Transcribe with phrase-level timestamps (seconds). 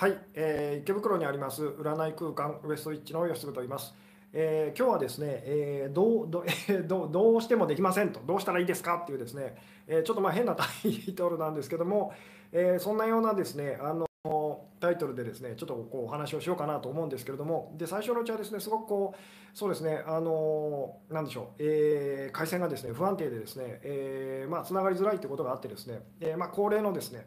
[0.00, 3.96] はい、えー池袋にあります占い空間ウエストイッチの吉嗣と言います。
[4.32, 8.98] えー今日はですね、えーどうど えーどうどうしてもできませんとどうしたらいいですか？
[9.02, 9.56] っていうですね、
[9.88, 12.12] えーちょっとまあ変なタイトルなんですけども、
[12.52, 14.06] えーそんなようなですねあの
[14.78, 19.18] タイトルでですねちょっとこうお話をしようかなと思うんですけれどもで最初のうちはですねすごくこう
[19.52, 27.26] そうですねあのなんでしょう、えー回線がですね不安定でですね、えーまあつながりづらいということがあってですね、えーまあ恒例のですね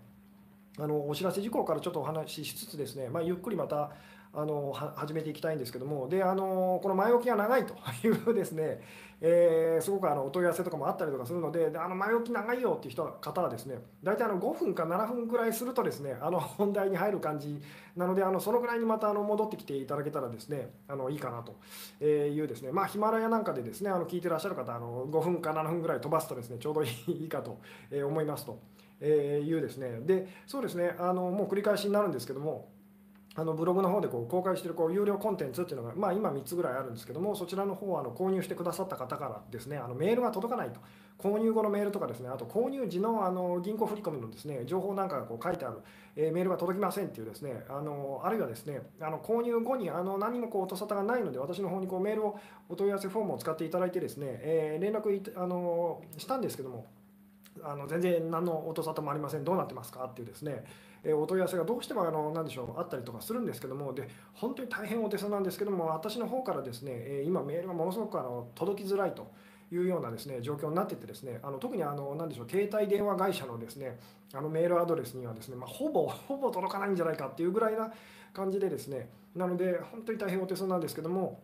[0.77, 3.91] あのお知らせ事項からちょっとお話ししつつですね、まあ、ゆっくりまた
[4.33, 7.75] あの始めていきたいんですけどもであのこの前置きが長いと
[8.07, 8.79] いうですね、
[9.19, 17.61] えーすごくあのお問い合わせとかもあったりとかするのであの前置き長いよっていう人方はですね大体あの5分か7分ぐらいするとですねあの 本題に入る感じ
[17.95, 21.55] なのであのそのぐらいにまたあの戻ってきていただけたらですねあのいいかなと
[22.03, 27.57] いうですねまあヒマラヤなんかでですねあの聞いてらっしゃる方あの5分か7分ぐらい飛ばすとですねちょうどいいかと
[27.91, 28.57] 思いますと。
[29.01, 29.99] えーいうですね。
[30.01, 30.95] でそうですね。
[30.97, 32.69] あのもう繰り返しになるんですけども
[33.35, 40.79] あのブログの方でこう公開しているこう有料コンテンツっていうのが、まあ、今3つぐらいあるんですけどもそちらの方はあの購入してくださった方からですねあのメールが届かないと。
[41.17, 45.77] 購入後のメールとかですねあと購入時のあの銀行振込のですね情報なんかがこう書いてある、
[46.15, 52.39] えーメールが届きませんっていうですねあのあるいはですねあの購入後にあの何もこう音沙汰がないので私の方にこうメールを
[52.69, 56.87] お問い合わせフォームを使っていただいてですね、え連絡あのしたんですけども
[57.63, 59.43] あの全然何の音沙汰もありません。
[59.43, 60.05] どうなってますか？
[60.05, 60.63] っていうですね、
[61.03, 69.31] えーお問い合わせがどうしてもあの何でしょうあったりとかするんですけどもで本当に大変お手数なんですけども私の方からですね、えー今メールがものすごくあの届きづらいと
[69.71, 73.99] いうようなですね状況になっててですねあの特にあの何でしょう携帯電話会社のですね
[74.33, 77.91] あのメールアドレスにはですね、まあ、ほぼほぼ届かないんじゃないかっていうぐらいな
[78.33, 81.41] 感じでですねなので本当に大変お手数なんですけども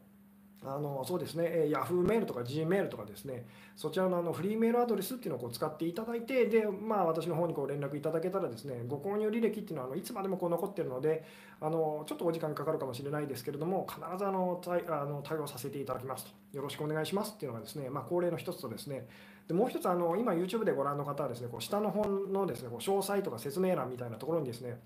[0.68, 11.24] あのそうですね、えー Yahoo メールとか G メールとかですね、そちらのあのフリーメールアドレスっていうのをこう使っていただいて、で、まあ、私の方にこう連絡いただけたらですね、ご購入履歴っていうのはあのいつまでもこう残ってるので、
[11.62, 19.08] あのちょっとお時間かかるかもしれないですけれども、必ずあの対あの対応させていただきますと、よろしくお願いしますっていうのがですね、まあ、恒例の一つとですね、
[19.48, 24.80] でもう一つあの、今 YouTube でご覧の方はですね、こう下の方のですね、こう詳細とか説明欄みたいなところにですね、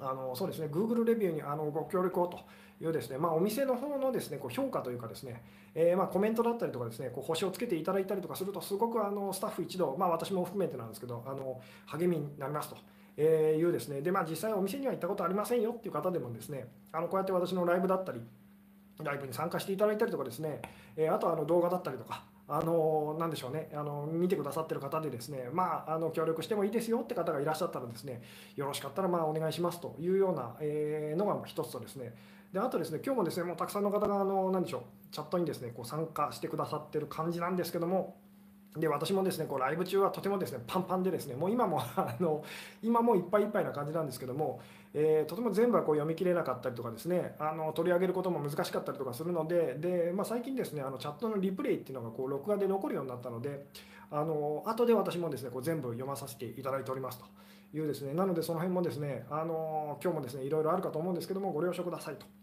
[0.00, 2.38] あのそうですね、Google レビューにあのご協力をと
[2.80, 5.42] いうですね、まあ、お店の方のですね、こう評価というかですね、
[5.74, 12.76] えーまあコメントだったりとかですね、こう星をつけていただいたりとかすると、すごくあのスタッフ一同、まあ、私も含めてなんですけど、あの励みになりますと。
[13.20, 18.20] えーいうですねで、まあ、実際お店には行ったことありませんよっていう方でもですねあのこうやって私のライブだったり
[19.02, 20.60] ライブに参加していただいたりとかですね、
[20.96, 28.22] えあとはあの動画だったりとか、あのなんでしょうねあの見てくださってる方でですねまああの協力してもいいですよって方がいらっしゃったらですね
[28.56, 32.14] よろしかったらまあお願いしますというような、えのが一つとですね
[32.52, 34.82] であとですね今日もですねもうたくさんの方があの何でしょう
[35.12, 38.16] チャットにですねこう参加してくださってる感じなんですけども
[38.76, 42.44] で私もですねこうライブ中はとてもですねパンパンでですねもう今も あの
[42.82, 44.60] 今もいっぱいいっぱいな感じなんですけども、
[44.94, 53.66] えーとても全部はこう読み切れなかったりとかですねあの取り上げることも難しかったりとかするのでで、まあ、最近ですねあのチャットのリプレイっていうのがこう録画で残るようになったので
[54.10, 57.26] あの後で私もですねこう全部読まさせていただいておりますと
[57.76, 62.37] いうですねなのでその辺もですねあの今日もですねいろいろあるかと思うんですけどもご了承くださいと。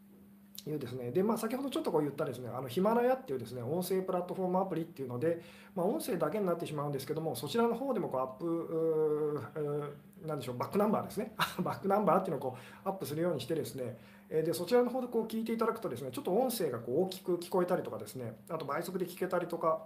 [0.68, 1.12] いうですね。
[1.12, 5.42] でまあ、先ほどちょっとこう言ったですねあのヒマラヤっていうですね音声プラットフォームアプリっていうので、
[5.76, 11.34] まあ、音声だけになってしまうんですけどもそちらの方でもこうアップうなんでしょうバックナンバーですね。
[11.62, 13.98] バックナンバーっていうのをこうアップするようにしてですね
[14.30, 19.86] でそちらの方でこう聞いていただくとですねちょっと音声がこう大きく聞こえたりとかですねあと倍速で聞けたりとか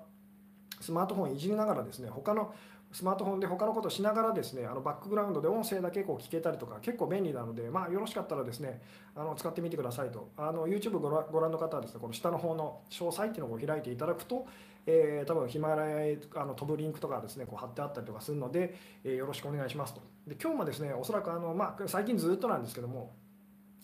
[0.80, 2.54] スマートフォンいじりながらですね他の
[2.92, 8.82] スマートフォンで他のことをしながらですねあのバックグラウンドで音声だけこう聞けたりとか結構便利なのでまあよろしかったらですね
[9.16, 10.30] あの使ってみてくださいと。
[10.38, 14.48] あの YouTube ご覧ご覧の方はですねこの下の方の詳細っていうのを開いていただくと、
[14.86, 20.02] えー多分ヒマラヤへあの飛ぶリンクとかですねこう貼ってあったりとかするので、えーよろしくお願いしますと。
[20.26, 23.14] で今日もですねおそらくあの、まあ、最近ずっとなんですけども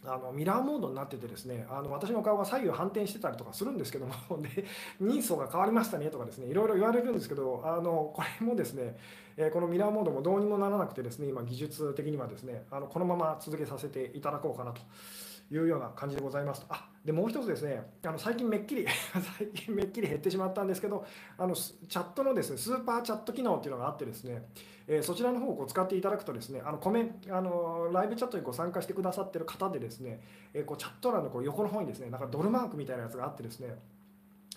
[0.07, 4.66] あのミラーモードになっててですねあの私の顔が左右反転してたりとかするんですけども で
[4.99, 8.97] 人相が変わりましたねとかですねいろいろ言われるんですけどあのこれもですね、
[9.38, 14.81] えこのミラーモードもどうにもならなくてですね今技術的にはですねあのこのまま続けさせていただこうかなと。
[15.51, 18.86] いうような感じでございますあでもう一つですねあの最近めっきり
[19.38, 21.06] 最近めっきり減ってしまったんですけど
[21.38, 24.50] あのチャットのですねスーパーチャット機能っていうのがあってですね
[24.88, 30.21] えーそちらの方をこう使っていただくとですねあのコメンあのライブチャットにこう参加してくださってる方でですね、
[30.53, 33.77] えーこうチャット欄のこう横の方にですねなんかドルマークみたいなやつがあってですね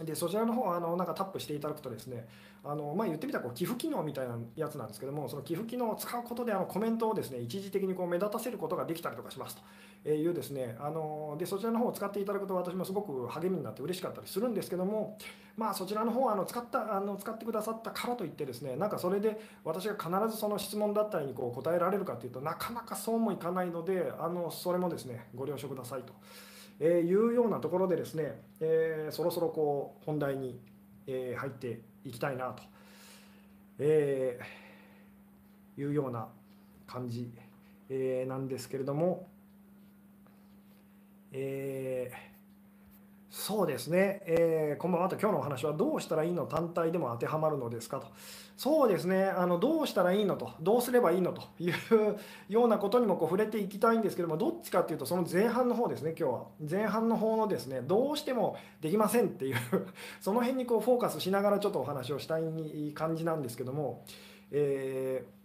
[0.05, 2.29] でそちらの方あのなんかタップしていただくとですね
[2.64, 9.62] あの、まあ、言ってみたらこう寄付機能みたいなやつなんですけどもその寄付機能を使うことであのコメントをですね一時的にこう目立たせることができたりとかしますと。
[10.05, 15.19] いうですねあのでそちらの方を使っていただくと私もすごく励みになって嬉しかったりするんですけども、
[15.56, 26.12] まあ、そちらの方あの使ったあの使ってくださったからといってですねなんかそれで私が必ずその質問だったりにこう答えられるかというとなかなかそうもいかないのであのそれもですねご了承くださいと。
[26.81, 30.61] えいうようなところでですね、えそろそろこう本題に、
[31.06, 32.62] え入っていきたいなと、
[33.81, 34.39] え
[35.77, 36.29] いうような
[36.87, 37.33] 感じ、
[37.89, 39.27] えなんですけれども、
[41.32, 42.38] えー
[43.30, 45.08] そうですね、えー、こんばんは。
[45.08, 48.06] と今日のお話はどうしたらいいの単体でも当てはまるのですかと。
[48.56, 49.25] そうですね。
[49.25, 51.75] あのどうしたらいいのとどうすればいいのと いう
[52.48, 56.46] ようなことにもこう触れていきたいんですけどもどっちかっていうとその前半の方ですね今日は。
[56.69, 59.56] 前半の方のですねどうしてもできませんっていう
[60.20, 64.04] その辺にこうフォーカスしながらちょっとお話をしたい感じなんですけども
[64.50, 65.38] えー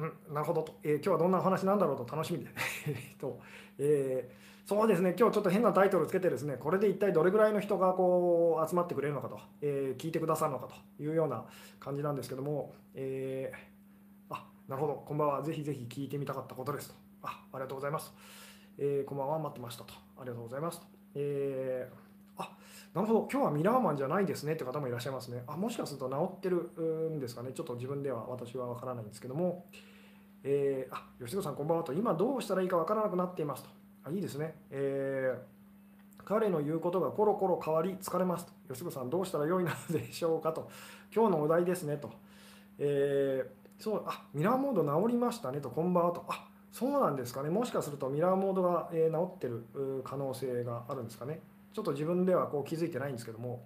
[0.00, 2.46] うん、なるほどと、えー、今日はどんなお話なんだろうと楽しみで。
[2.88, 3.38] えっと、
[3.80, 5.16] えーそうですね。
[5.18, 11.44] 今日ちょっと変なタイトルつけてですねこれで一体どれぐらいの人がこう集まってくれるのかと、えー、聞いてくださるのかというような
[11.80, 15.02] 感じなんですけども、えー、あなるほど。
[15.04, 15.42] こんばんは。
[15.42, 16.94] ぜひぜひ聞いてみたかったことですと。
[17.24, 18.14] あありがとうございます、
[18.78, 19.38] え、こんばんは。
[19.40, 19.92] 待ってましたと。
[20.20, 20.86] ありがとうございますと、
[21.16, 22.56] えー、あ
[22.94, 23.28] なるほど。
[23.32, 24.52] 今日はミラーマンじゃないですね。
[24.52, 25.42] って方もいらっしゃいますね。
[25.48, 26.70] あもしかすると治ってる
[27.10, 27.50] んですかね。
[27.52, 29.66] ちょっと自分では私は分からないんですけども。
[30.42, 31.92] えー、あ吉野さんこんばんはと。
[31.92, 33.70] 今どうしたらいいか分からなくなっていますと。
[34.04, 38.52] あいいですね、えー、彼の言うことがコロコロ変わり疲れますと。
[38.72, 40.70] 吉野さんどうしたらよいのでしょうかと。
[41.14, 42.10] 今日のお題ですねと、
[42.78, 45.70] えー、そうあミラーモード治りましたねと。
[45.70, 46.24] こんばんはと。
[46.28, 47.50] あそうなんですかね。
[47.50, 49.64] もしかするとミラーモードが、え治ってる
[50.04, 51.40] 可能性があるんですかね。
[51.74, 53.64] ちょっと自分ではこう気づいてないんですけども、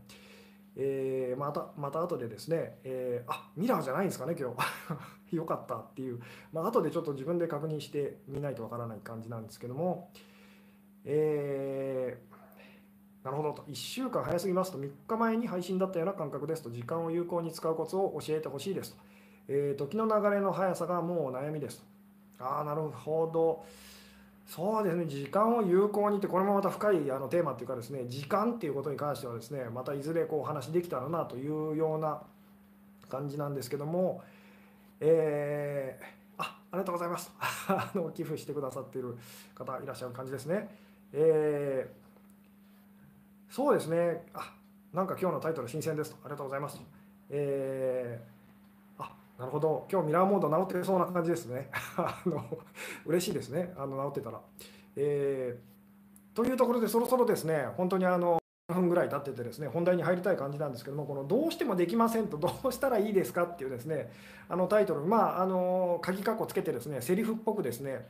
[0.77, 4.57] えー、またまた後でですね、えー、あミラーじゃないんですかね今日。
[5.37, 6.21] よかったっていう、
[6.53, 10.11] まあ後でちょっと自分で確認してみないとわからない感じなんですけども、
[11.05, 13.63] えー、なるほどと。
[13.63, 16.71] 1週間早すぎますと3日前に配信だったような感覚ですと。
[16.71, 18.99] 時間を有効に使うコツを教えてほしいですと、
[19.49, 21.79] えー、時の流れの速さがもう悩みです
[22.39, 22.45] と。
[22.45, 23.65] ああなるほど。
[24.47, 25.07] そうですね。
[25.07, 32.23] 時間を有効にってこれもまた深いあのテーマっていうかですね時間っていうことに関してはですねまたいずれこうお話できたらなというような
[33.09, 34.23] 感じなんですけども
[35.07, 37.31] えー、あありがとうございます。
[37.39, 39.17] あの寄付してくださっている
[39.55, 40.69] 方いらっしゃる感じですね。
[41.13, 44.27] えー、そうですね。
[44.33, 44.55] あ
[44.93, 46.17] なんか今日のタイトル新鮮ですと。
[46.23, 46.81] ありがとうございます。
[47.29, 48.35] えー
[49.39, 49.85] なるほど。
[49.91, 51.69] 今日ミラーモード治ってそうな感じですね。
[51.99, 52.57] あの
[53.05, 53.75] 嬉しいですね。
[53.77, 54.41] あの治ってたら、
[54.95, 58.39] えー、というところでそろそろですね本当にあの
[58.73, 64.11] 分ぐらい経っててですね本題に入りたい感じなんですけどもこの「どうしてもできません」と「どうしたらいいですか?」っていうですね
[64.49, 68.07] あのタイトルまああの鍵括弧つけてですねセリフっぽくですね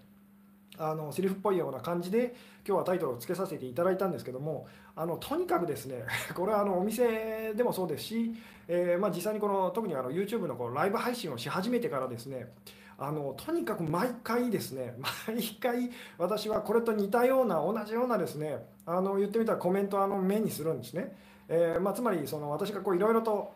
[0.79, 2.37] あのセリフっぽいような感じで
[2.67, 6.05] 今日はタイトルをつけさせていただいたんですけどもあのとにかくですね
[6.35, 8.35] これはあのお店でもそうですし、
[8.69, 12.53] えー、まあ、実際にこの特にあの YouTube のこのライブ配信をし始めてからですね
[12.97, 14.97] あのとにかく毎回ですね
[15.27, 21.17] 毎回私はこれと似たような同じようなですねあの言ってみたらコメントあの目にするんですね、
[21.49, 23.53] えー、まあ、つまりその私がいろいろと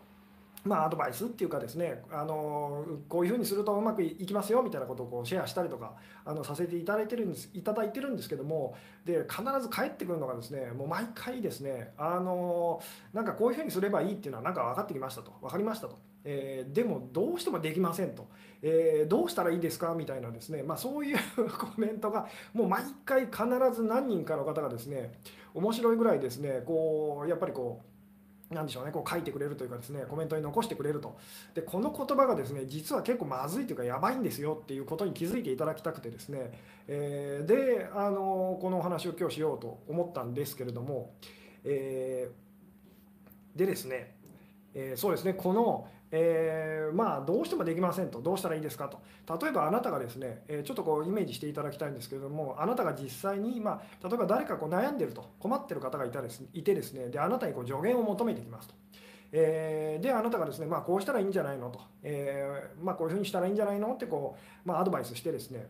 [0.65, 5.95] まあ、アドバイスっていうかですねあのこういうふうにするとうまくいきますよみたいなことをこうシェアしたりとか
[6.25, 12.83] あのさせていただいてるんですいただいてるんですけどもで必ず返ってくるのがですねもう毎回ですねあの
[13.13, 15.33] なんかこういうふうにすればいいっていうのはなんか分かってきましたと。
[15.41, 15.99] 分かりましたと、
[16.31, 18.29] えー、でもどうしてもできませんと、
[18.61, 19.95] えー、どうしたらいいですか？
[19.95, 21.17] みたいなですね、まあ、そういう
[21.59, 23.45] コメントがもう毎回必
[23.75, 25.19] ず何人かの方がですね
[25.55, 27.81] 面白いぐらいですねこうやっぱりこ
[28.51, 31.19] うなんでしょうね、こう書いてくれるというかですね、コメントに残してくれると。
[31.55, 36.53] で、この言葉がですね、実は結構まずいというか、やばいんですよっていうことに気づいていただきたくてですね、
[36.87, 41.13] えー、で、あの、このお話を今日しようと思ったんですけれども、
[41.63, 44.17] えー、でですね、
[44.75, 49.01] えー、そうですね、この、えー、まあどうしてもできませんとどうしたらいいですかと
[49.41, 58.75] 例えばあなたがですね、え、ちょっとこうイメージしていただきたいんですけれどもあなたが実際に、まあ、例えば誰かこう悩んでると困ってる方がいたですいてですねであなたにこう助言を求めてきますと。
[59.31, 65.67] えー、であなたがですね、まあ、こうしたらいいんじゃないのと、えーまあ、こういうふうにしたらいいんじゃないのってこう、まあ、アドバイスしてですね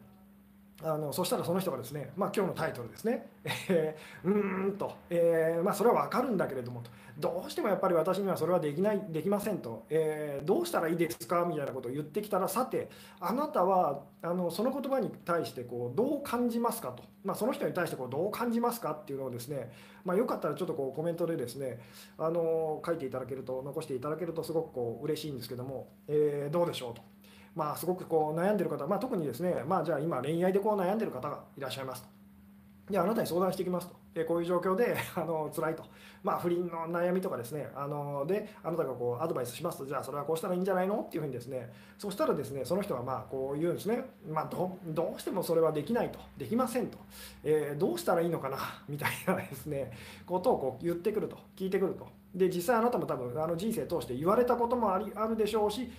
[0.82, 3.26] あのそしたらその人がですね、まあ、今日のタイトルですね、
[3.68, 6.90] えー、うーんと、えーまあ、それは分かるんだけれどもと。
[7.18, 19.73] どうしてもやっぱり私にはそれはできないできませんと、えー、どうしたらいいですかみたいなことを言ってきたらさてあなたはあのその言葉に対してこうどう感じますかと、まあ、その人に対してこうどう感じますかっていうのをですね、
[20.04, 21.80] まあ、よかったらちょっとこうコメントでですね
[22.18, 27.02] あの書いていただけると残していただけるとすごくこう嬉しいんですけども、え、どうでしょうと。
[27.58, 32.08] まあ、すごくこう悩んでる方、まあ、特にですね、まあ、じゃあ今恋愛でこう悩んでる方がいらっしゃいますと。
[32.92, 33.96] であなたに相談してきますと。
[34.14, 35.82] でこういう状況で あの辛いと、
[36.22, 39.86] まあ、不倫の悩みとかですねあのであなたがこうアドバイスしますと。
[39.86, 41.72] じゃあそれはこうしたらいいんじゃないのっていうふうにですね。
[41.98, 46.20] そしたらですねその人はまあこう言うんですね、まあど、どうしてもそれはできないと。
[46.36, 46.98] できませんと、
[47.42, 48.58] えー、どうしたらいいのかな？
[48.88, 49.90] みたいなですね
[50.24, 51.36] ことをこう言ってくると。
[51.56, 52.06] 聞いてくると。
[52.35, 55.90] で実際あなたも多分あの人生通して言われたこともありあるでしょうし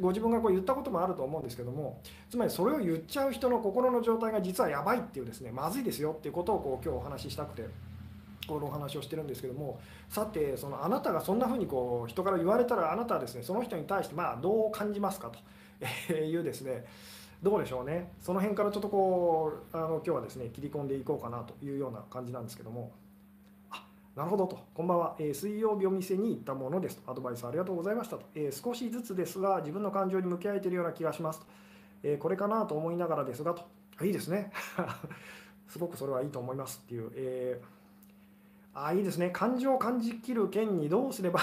[0.00, 7.68] ご自分がこう言ったこともあると思うんですけどもつまりそれを言っちゃう人の心の状態が実はやばいっていうですねまずいですよっていうことをこう今日お話ししたくて。
[8.46, 9.78] このお話をしてるんですけども
[10.08, 15.30] さてそのあなたがそんなふうにこう人から言われたらあなたはですねその人に対してまあどう感じますか
[16.08, 16.86] というですね
[17.42, 22.90] どうでしょうねその辺からちょっとこうあの今日はですね切り込んでいこうかなというような感じなんですけども。
[24.18, 31.46] なるほどと、こんばんは、えー、水曜日お店に行ったものですと、アドバイスありがとうございましたと、えー、少しずつですが、自分の感情に向き合えているような気がしますと、
[32.02, 33.62] えー、これかなと思いながらですがと、
[34.04, 34.50] いいですね、
[35.70, 41.38] すごくそれはいいと思いますっていう、えー、あいいですね、感情を感じきる件にどうすれば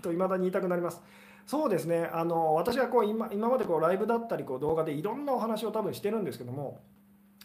[0.00, 1.02] と、いまだに言いたくなります。
[1.46, 6.78] そうですね、あの私はこう今今までこうライブだったりこう動画でいろんなお話を多分してるんですけども、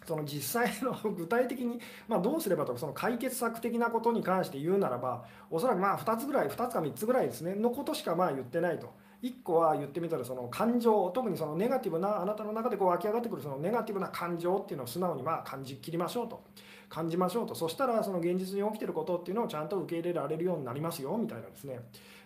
[0.06, 8.90] その実際の 具体的に、まあ、どうすればとかその解決策的なことに関して言うならばおそらくまあ2つぐらい2つか3つぐらいですねのことしかまあ言ってないと。
[9.22, 16.42] 1個は言ってみたらその感情特にそのネガティブなあなたの中でこう湧き上がってくるそのネガティブな感情っていうのを素直にまあ感じきりましょうと。
[16.90, 17.56] 感じましょうと。
[17.56, 21.80] そしたらその現実に起きてることっていうのをちゃんと受け入れられるようになりますよみたいなですね。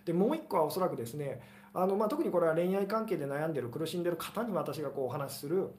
[0.06, 1.42] でもう1個はおそらくですね
[1.74, 5.72] あのまあ特にこれは恋愛関係で悩んでる苦しんでる方に私がこうお話しする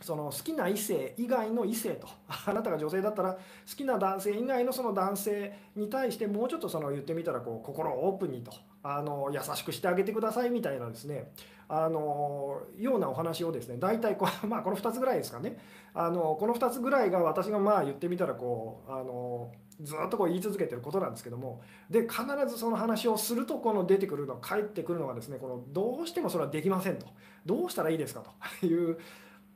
[0.00, 2.06] その好きな異性以外の異性と。
[2.46, 3.38] あなたが女性だったら好
[3.76, 11.32] きな男性以外のその男性に対してもうちょっとその言ってみたらこう心をオープンにとあの優しくしてあげてくださいみたいなですね。
[11.68, 15.58] あのようなお話をですね大体こ, まあ、この2つぐらいですかね。
[15.94, 19.50] あのこの2つぐらいが私がまあ言ってみたらこうあの
[19.80, 21.60] ずっとこう言い続けてることなんですけども。
[21.90, 27.06] で必ずその話をするとこの出てくるの返ってくるのがですねこのどうしてもそれはできませんと。
[27.44, 28.22] どうしたらいいですか
[28.60, 28.98] という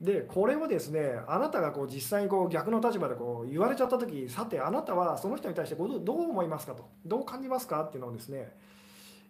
[0.01, 8.49] でこれをですねあなたがこう実際にこう逆の立場でこう言われちゃった時さてあなたはその人に対してどう思いますかとどう感じますかっていうのをですね、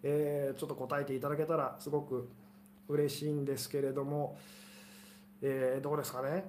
[0.04, 2.30] えー、ちょっと答えていただけたらすごく
[2.88, 4.38] 嬉しいんですけれども、
[5.42, 6.44] えー、どうですかね、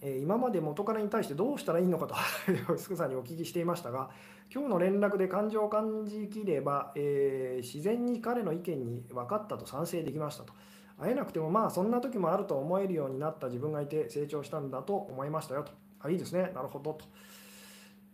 [0.00, 2.14] えー、今まで元彼に対してどうしたらいいのかと
[2.78, 4.10] すぐさんにお聞きしていましたが
[4.54, 10.54] 今日の連絡で感情を感じきれば、え自然に彼の意見に分かったと賛成できましたと。
[10.98, 15.72] 会えなくてもまあそんな時もあると思えるようになった自分がいて成長したんだと思いましたよと。
[16.00, 16.50] あいいですね。
[16.54, 17.04] なるほどと。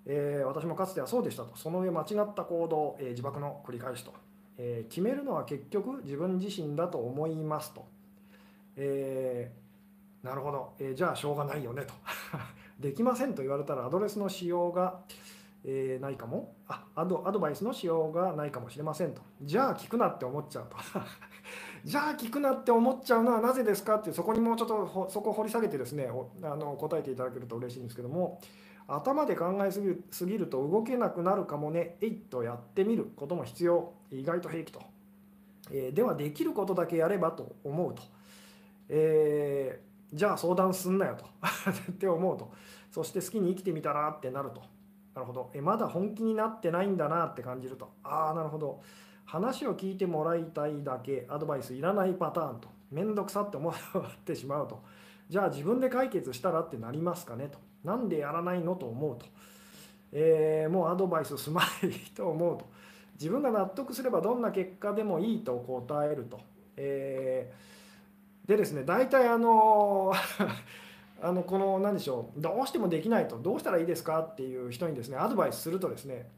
[0.07, 1.57] えー、私もかつてはそうでしたと。
[1.57, 4.13] その上間違った行動、えー、自爆の繰り返しと、
[4.59, 7.87] えー、決めるのは結局自分自身だと思いますと。
[8.77, 9.53] え
[10.23, 11.95] なるほど、えじゃあしょうがないよねと。
[12.81, 15.01] できませんと言われたらアドレスの使用が、
[15.65, 19.23] えないかもあアドアドバイスの使用がないかもしれませんと。
[19.43, 20.77] じゃあ聞くなって思っちゃうと。
[21.85, 26.09] じゃあ聞くなって思っちゃうのはなぜですかってそこにもうちょっとそこを掘り下げてですね
[26.43, 28.41] あの答えていただけると嬉しいんですけども
[28.87, 33.93] 頭で考えすぎるすぎると動けなくなるかもねえいっとやってみることも必要。
[34.11, 34.83] 意外と平気と、
[35.71, 38.03] えー、ではできることだけやればと思うと、
[38.89, 41.25] えー、じゃあ相談すんなよと。
[41.93, 42.53] って思うと。
[42.91, 44.63] そして好きに生きてみたらってなると。
[45.15, 45.51] なるほど。
[45.55, 47.91] えまだ本気になってないんだなって感じると。
[48.03, 48.83] ああなるほど。
[49.25, 53.75] 話を聞いてもらいたいだけアドバイスいらないパターンと面倒くさって思っ
[54.25, 54.83] てしまうと。
[55.29, 57.59] じゃあ自分で解決したらってなりますかねと。
[57.83, 59.27] なんでやらないのと思うと、
[60.13, 62.67] えー、もうアドバイスすまないと思うと。
[63.15, 66.41] 自分が納得すればどんな結果でもいいと答えると、
[66.77, 70.13] えー、でですね大体あの
[71.23, 76.29] あのこの何でしょうどうしてもできないとどうしたらいいですかっていう人にですねアドバイスするとですね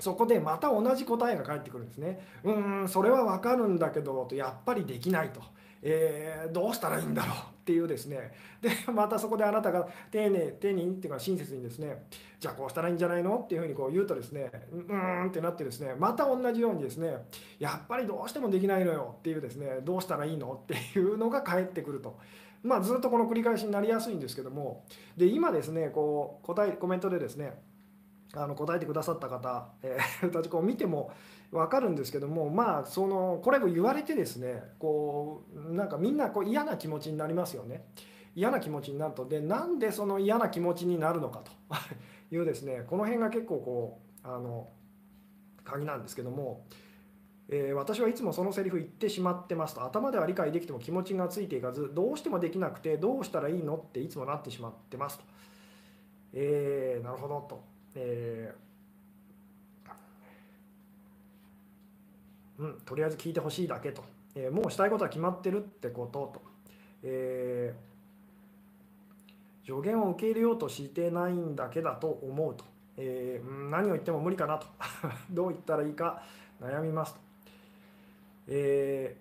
[0.00, 2.20] そこでまた同じ答えが返ってくるんですね。
[2.42, 2.52] う
[2.84, 5.40] んそれは分かるんだけどとやっぱりできないと、
[5.82, 12.04] えー、どうしたらいいんだろうっていうですねでまたそこであなたが丁寧丁寧にっていうか親切にですね
[12.38, 17.24] じゃあこうしたらいいんじゃないのっていうふうにこう言うとですねうーんってなってですねまた同じようにですね
[17.58, 22.18] やっぱりどうしてもできないのよっていうですねどうしたらいいのっていうのが返ってくると。
[22.62, 24.86] まあ、ずっとこの繰り返しになりやすいんですけども
[25.18, 27.52] で今ですねこう答えコメントでですね
[28.36, 31.12] あの答えてくださった方、えー、 たちこう見ても
[31.50, 37.86] 分かるんですけどもまあそのこれを言われてですねこうなんかみんなこう嫌な気持ちになりますよね
[38.34, 41.52] 嫌な気持ちになるとでなんでその嫌な気持ちになるのかと
[42.34, 44.68] いうですねこの辺が結構こうあの
[45.64, 46.66] 鍵なんですけども、
[47.48, 55.24] えー、私はいつもそのセリフ言ってしまってますと頭では理解できても気持ちがついていかずどうしてもできなくてどうしたらいいのっていつもなってしまってますと。
[56.32, 57.73] えー、なるほどと。
[57.94, 58.64] えー
[62.58, 66.42] うん、とりあえず聞いてほしいだけと、えー、もうしたいことは決まってるってことと、
[67.02, 72.64] えー、助言を受け入れようとしてないんだけだと思うと、
[72.96, 74.66] えー、何を言っても無理かなと。
[75.30, 76.22] どう言ったらいいか
[76.60, 77.20] 悩みますと、
[78.48, 79.16] え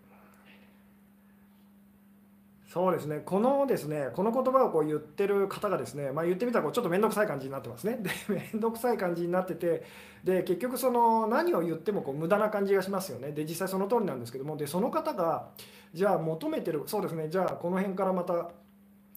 [2.73, 3.21] そうですね。
[3.23, 7.99] このですねこの言葉をこう言ってる方がですね、まあ、言ってみたらこうちょっと面倒くさい感じになってますね。
[8.01, 9.83] で面倒くさい感じになってて
[10.23, 13.31] で結局その何を言ってもこう無駄な感じがしますよね。
[13.31, 15.49] で実際その通りなんですけどもでその方が
[15.93, 17.29] じゃあ求めてるそうですね。
[17.29, 18.49] じゃあこの辺からまた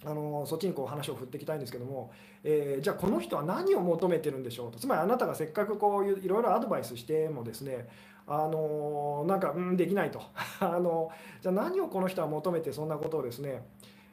[0.05, 2.13] あのそっちにこう話を振っていきたいんですけども、
[2.45, 4.79] えー、じゃあこの人は何を求めてるんでしょうと。
[4.79, 7.89] つまりあなたがせっかくこういろいろアドバイスしてもですね
[8.28, 10.21] あのなんか、うん、できないと
[10.61, 13.64] あのじゃあ何をこの人は求めてそんなことをですね、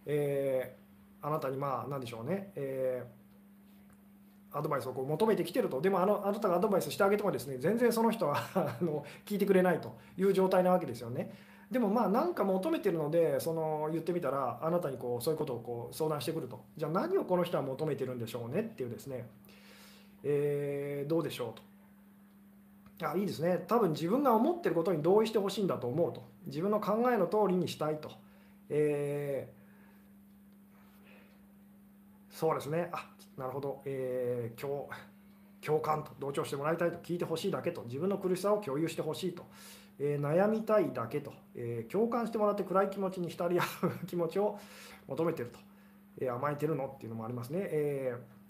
[0.05, 11.33] えー、あなたにまあ何でしょうね、えー、アドバイスをこう求めてきてるとでもあのあなたがアドバイスしてあげてもですね全然その人は あの聞いてくれないという状態なわけですよね。
[11.71, 19.27] でもまあ何か求めてるのでその言ってみたらあなたにこうそういうことをこう相談してくるとじゃあ何をこの人は求めてるんでしょうねっていうですね、
[20.21, 21.72] えー、どうでしょうと。
[23.05, 23.63] あいいですね。
[23.67, 26.23] 多分自分が思ってることに同意してほしいんだと思うと。
[26.45, 28.11] 自分の考えの通りにしたいと、
[28.69, 32.89] えー、そうですね。
[32.91, 34.89] あなるほど、えー、共
[35.61, 36.11] 共感と。
[36.19, 37.83] 同調してもらいたいと聞いてほしいだけと。
[37.83, 39.45] 自分の苦しさを共有してほしいと、
[39.99, 44.59] えー、悩みたいだけと、えー、共感してもらって暗い気持ちに浸り合う気持ちを
[45.07, 45.59] 求めてると、
[46.19, 47.59] え、甘えてるのっていうのもありますね。
[47.61, 48.42] えー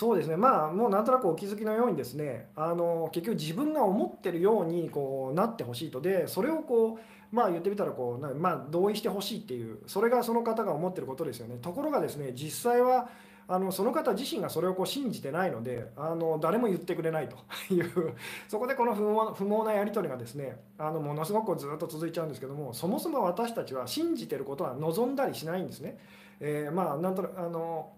[0.00, 0.38] そうですね。
[0.38, 6.00] まあもうなんとなくお気づきのようにですねあの結局自分が思ってるようにこうなってほしいと。
[6.00, 11.58] でそれをこうまあ言ってみたらこうまあ同意してほしいっていうそれがその方が思ってることですよね。
[11.60, 13.10] ところがですね実際は
[13.46, 17.36] あのその方自身がそれをこう信じてないのであの誰も言ってくれないと。
[17.70, 18.14] いう
[18.48, 18.94] そこでこの
[19.34, 25.98] 不毛なやり取りがですねあのものすごくずっと続いちゃうんですけどもそもそも私たちは信じてることは望んだりしないんですね。
[26.40, 27.92] えー、まあなんとあの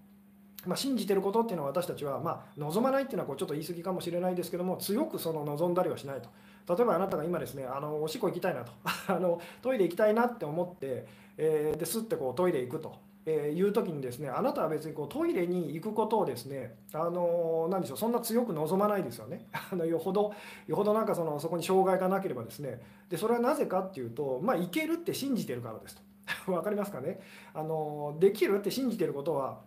[0.66, 6.29] まあ、信じてることっていうのは私たちは、まあ、望まないっていうのはこうちょっと言い過ぎかもしれないですけども強くその望んだりはしないと。
[6.75, 8.72] 例えばあなたが今ですねあのおしっこ行きたいなと。
[9.09, 12.94] あのトイレ行きたいなって思って、えー、ですってこうトイレ行くと。
[13.25, 19.46] えー、いう時にですねあなたは別にこうトイレに行くことをですねあの何でしょうそんな強く望まないですよね。
[19.70, 20.33] あのよほど
[20.66, 22.81] よほどなんかそのそこに障害がなければですね。
[23.09, 26.03] でそれはなぜかっていうとまあ行けるって信じてるからですと。
[26.51, 27.20] 分かりますかね？
[27.55, 29.61] あのできるって信じてることは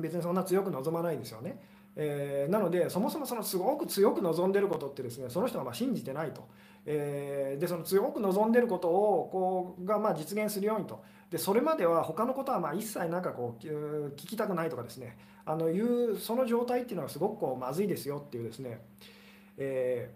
[0.00, 1.60] 別にそんな強く望まないんですよね。
[1.96, 6.46] えー、なのでそもそもそのすごく強く望んでることってですねその人がま信じてないと、
[6.86, 11.02] えー、でその強く望んでることをこうがま実現するようにと。
[11.30, 15.16] でそれまでは他のことはま一切なんかこう聞きたくないとかですね。
[15.44, 18.80] あのいうその状態っていうのはすごくこうまずいですよっていうですね、
[19.58, 20.10] え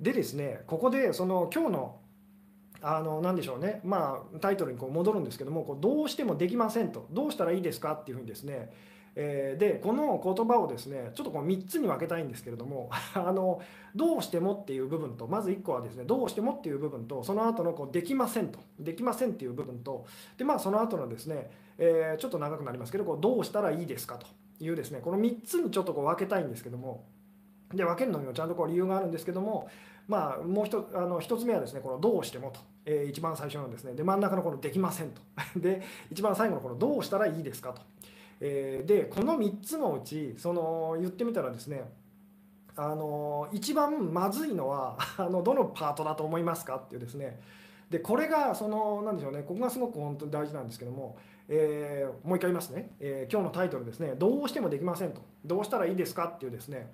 [0.00, 1.96] ー、でですねここでその今日の
[2.82, 3.80] あの何でしょうね。
[3.84, 7.06] まあタイトルにこう戻るんですけどもこうどうしてもできませんと。
[7.10, 8.72] どうしたらいいですかっていうふうにですね
[9.14, 13.60] えー、でこの言葉をですねちょっとこう3つに分けたいんですけれども あの
[13.94, 18.58] どうしてもっていう部分とまず1個はですねどうしてもっていう部分とその後のこうできませんと。
[18.78, 20.06] できませんっていう部分と
[20.38, 24.26] でまあその後のですね、えー、ちょっと長くなりますけどこうどうしたらいいですかと。
[24.60, 27.02] いうですねこの3つにちょっとこう分けたいんですけども
[27.74, 29.68] で分けるのにもちゃんとこう理由があるんですけども
[30.08, 35.20] まあ、もう一あの一つ目はですねこの「どうしても」と、えー、一番最初のですねで真ん中のこの「できません」と
[35.58, 37.82] で一番最後のこの「どうしたらいいですか」と、
[38.40, 41.90] えー、でこの3つのうちその言ってみたらですね
[42.74, 47.40] あの一番まずいのは あのどのパートだと思いますかっていうですね
[47.90, 51.18] でこれがその何でしょうねここがすごく本当に大事なんですけども、
[51.48, 56.90] えー、もう一回言いますね、えー、今日のタイトルですね「どうしてもできません」と「どうしたらいいですか?」っていうですね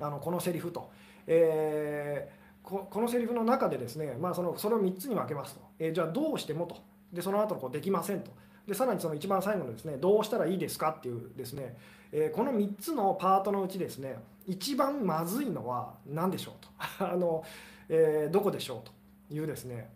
[0.00, 0.90] あのこのセリフと。
[1.26, 6.76] えー、ここのセリフの中でですね、まあ、そのそれを3つに分けますと、えー、じゃあどうしてもと。
[7.12, 8.30] でその後のこうできませんと。
[8.66, 11.76] でさらにその一番最後のですねどうしたらいいですかっていうですね、
[12.12, 16.68] えー、この3つのパートのうちですね一番まずいのは何でしょうと。
[17.12, 17.44] あの、
[17.88, 18.88] えー、どこでしょう
[19.28, 19.90] というですね。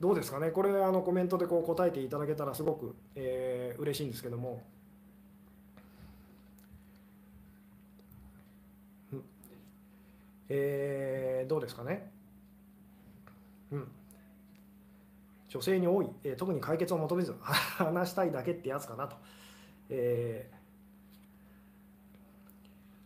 [0.00, 0.50] どうですかね。
[0.50, 4.62] これあのコメントでこう答えていただけたらすごく、えー、嬉しいんですけども。
[10.52, 12.10] えー、どうですかね、
[13.70, 13.88] うん、
[15.48, 19.16] 女性に多い、えー、特に解決を求めず 話したいだけってやつかなと、
[19.88, 20.50] え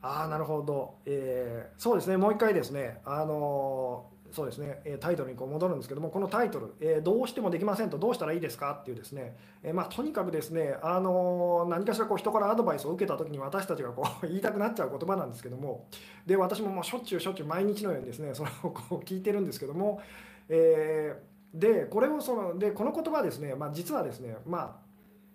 [0.02, 2.16] ー、ああなるほど、えー、そうですね。
[2.16, 3.02] もう一回ですね。
[3.04, 4.98] あのそうですね。
[4.98, 15.86] タイトルにこう戻るんですけどもこのタイトル、え、どうしてもできませんとどうしたらいいですかっていうですね、え、まあ、とにかくですね、あの何かしらこう人からアドバイスを受けた時に私たちがこう 言いたくなっちゃう言葉なんですけども
[16.26, 20.00] で私ももうしょっちゅうしょっちゅう毎日のようにですねそれをこう聞いてるんですけども、
[20.48, 24.80] えー、でこれをそのでこの言葉ですね、まあ、実はですねま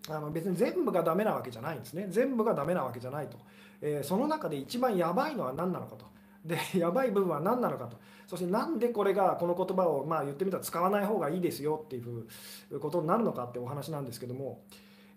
[0.10, 2.08] ああの別に全部がダメなわけじゃないんですね。
[2.10, 3.38] 全部がダメなわけじゃないと、
[3.82, 6.06] えその中で一番やばいのは何なのかと。
[6.46, 7.98] で やばい部分は何なのかと。
[8.28, 14.62] そしてなんでこれがこの言葉をまあ言ってみたら使わない方がいいですよっていうことになるのかってお話なんですけども、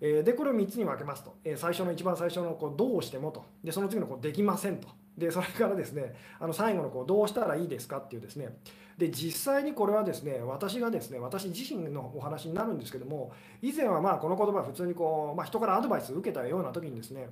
[0.01, 4.89] えでこれを3つに分けますと、え最初の一番最初のこうどうしてもとでその次のこうできませんと。
[5.17, 8.57] でそれからですねあの最後のこうどうしたらいいですかっていうですね。
[8.99, 17.31] で実際にこれはですね私がですね私自身のお話になるんですけども以前はまあこの言葉普通にこう、まあ、人からアドバイスを受けたような時にですね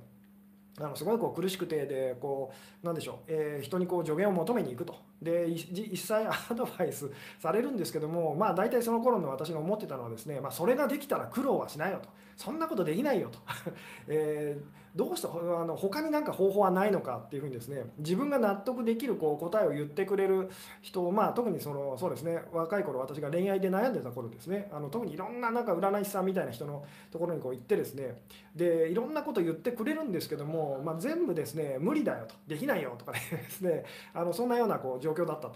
[0.85, 2.51] あのすごいこう苦しくてでこ
[2.83, 5.10] うなんでしょう、えー、人にこう助言を求めに行くと。
[5.21, 12.09] で実際アドバイスされるんですけどもまあ大体その頃の私が思ってたのはですね、まあ、それができたら苦労はしないよと。
[12.41, 13.37] そんなことできないよと、
[14.07, 20.49] えー、どうしてあの他になんか方法はないのかっていうふうにですね自分が納得できるこう答えを言ってくれる
[20.81, 24.69] 人まあ特にそのそうですね若い頃私が恋愛で悩んでた頃ですね。
[24.73, 28.21] あの特にいろんななんか占い師さんみたいな人のところにこう行ってですね
[28.55, 32.35] でいろんなこと言ってくれるんですけども、まあ、全部ですね無理だよと。
[32.47, 35.55] できないよとかですねあのそんなようなこう状況だったと。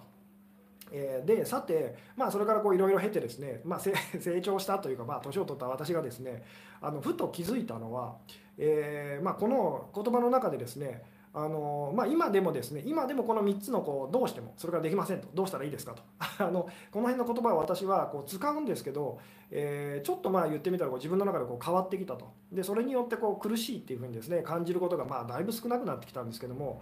[0.92, 3.80] えでさて、まあ、それからいろいろ経てですね、まあ、
[4.20, 6.44] 成長したというか、まあ、年を取った私がですね
[6.80, 8.18] あのふと気づいたのは
[8.58, 11.04] えー、まあ、この言葉の中でですね
[11.38, 16.02] あのまあ、今でもですね今でもこの3つのこうどうしてもそれからできませんとどうしたらいいですかと。
[16.42, 19.20] あのこの辺の言葉を私はこう使うんですけど、
[19.52, 22.26] えー、ちょっとまあ言ってみたらこう自分の中でこう変わってきたと。
[22.54, 26.82] でそれによってこう苦しいっていうふうにですね感じることがまあだいぶ少なくなってきたんですけども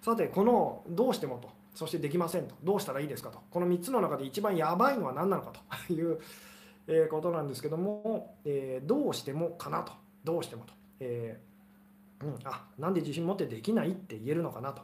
[0.00, 1.59] さてこのどうしてもと。
[1.80, 5.60] そしてできませんとどうしたらいいですかとこの3つの中で一番やばいのは何なのかと
[5.94, 6.20] いう
[6.86, 10.74] えことなんですけども、え、どうしてもかなとどうしてもと。
[10.98, 14.82] えー、うん、あなんで自信持ってできないって言えるのかなと。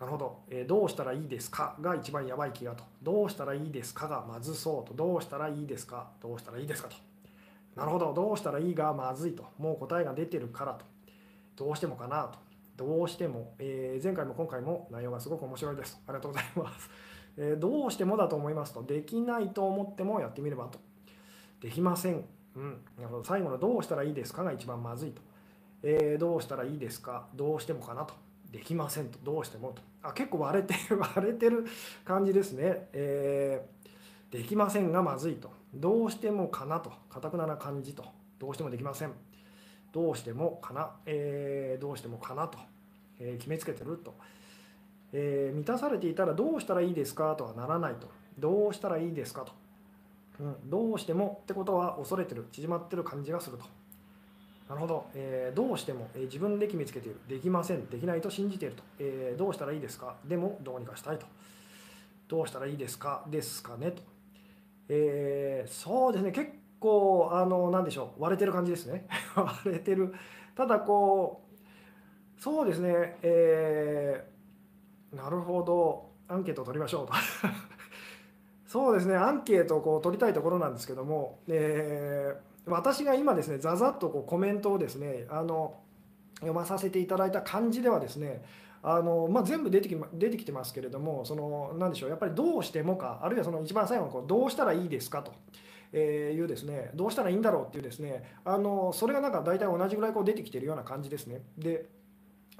[0.00, 2.82] なるほど、えー、どうしたらいいですかが一番やばい気がと。
[3.00, 4.94] どうしたらいいですかがまずそうと。
[4.94, 6.10] どうしたらいいですか？
[6.20, 6.96] どうしたらいいですかと。
[7.76, 9.44] なるほど、どうしたらいいがまずいと。
[9.58, 10.84] もう答えが出てるからと。
[11.54, 12.49] どうしてもかなと。
[12.80, 16.00] どうしても、えー、前回も今回も内容がすごく面白いです。
[16.06, 16.88] ありがとうございます。
[17.36, 18.82] えー、どうしてもだと思いますと。
[18.82, 20.78] できないと思ってもやってみればと。
[21.60, 22.24] できません。
[22.56, 22.80] うん、
[23.22, 25.20] 最後のどうしたらいいですかが一番まずいと、
[25.82, 27.28] えー、どうしたらいいですか？
[27.34, 28.14] どうしてもかなと。
[28.50, 29.18] できませんと。
[29.22, 29.82] どうしてもと。
[30.02, 31.66] あ結構割れてる 割れてる
[32.06, 35.50] 感じですね、えー、できませんがまずいと。
[35.74, 36.90] どうしてもかなと。
[37.10, 38.06] かたくなな感じと。
[38.38, 39.12] どうしてもできません。
[39.92, 42.58] どうしてもかな、えー、どうしてもかなと、
[43.18, 44.14] えー、決めつけてると、
[45.12, 47.34] えー、満たされていたらどうしたらいいですか？
[47.36, 48.08] とはならないと。
[48.38, 49.42] どうしたらいいですか？
[49.42, 49.52] と。
[50.38, 52.46] うん、どうしてもってことは恐れてる。
[52.52, 53.64] 縮まってる感じがすると。
[54.68, 57.18] なるほど、えー、どうしても、え、自分で決めつけている。
[57.28, 57.86] できません。
[57.86, 60.14] できないと信じていると、えー、どうしたらいいですか？
[60.24, 61.26] でもどうにかしたいと。
[62.28, 63.24] どうしたらいいですか？
[63.28, 63.90] ですかね？
[63.90, 64.02] と、
[64.88, 66.30] えそうですね。
[66.30, 69.06] 結構あの何でしょう割れてる感じですね。
[69.36, 70.12] 割れてる。
[70.56, 71.42] ただこ
[72.38, 74.28] うそうですねえ
[75.12, 77.12] なるほどアンケートを取りましょうと。
[78.66, 85.74] そうですねアンケートをこう取りたいところなんですけども、えー、私が今ですねざざっとこうコメントをですねあの
[86.34, 88.42] 読まさせていただいた感じではですね
[88.82, 95.32] あのまあ、全部出てきま出てきてますけれどもその何でしょうやっぱりどうしてもかあるいはその一番最後のこうどうしたらいいですかと。
[95.92, 101.42] えいうですねどうしたらいいんだろうっていうですねあのそれがなんか大体同じぐらいこう出てきてるような感じですね。
[101.58, 101.86] で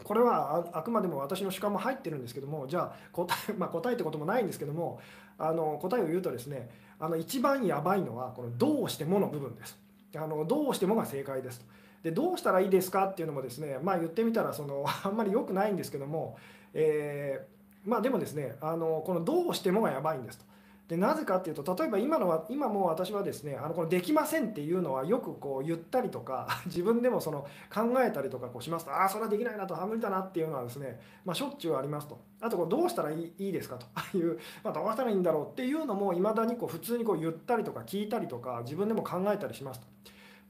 [0.03, 4.99] これはあくまでも私の主観も入ってるんですけどもじゃあ答え, まあ、答えってこともないんですけども
[5.39, 9.79] あの答えを言うとですねあの一番やばいのはこの「どうしても」の部分です。
[10.17, 11.67] あのどうしてもが正解ですと。
[12.03, 16.37] でどうしたらいいですかっていうのもですねまあ言ってみたらその あんまり良くないんですけども、
[16.73, 20.50] えー、まあでもですねあのこの「どうしても」がやばいんですと。
[20.91, 33.87] でなぜかっていうと例えば今のは今も私はですねあのこのできませんっていうのはよくこう言ったりとか 自分でもその考えたりとかこうしますとああそれはできないなとあ無理だなっていうのはですね、まあ、しょっちゅうありますとあとこうどうしたらいいですかと
[34.19, 39.87] いう、まあ、どうしたらいいんだろうっていうのもいまだにこう普通にこう言ったりとか聞いたりとか自分でも考えたりしますと。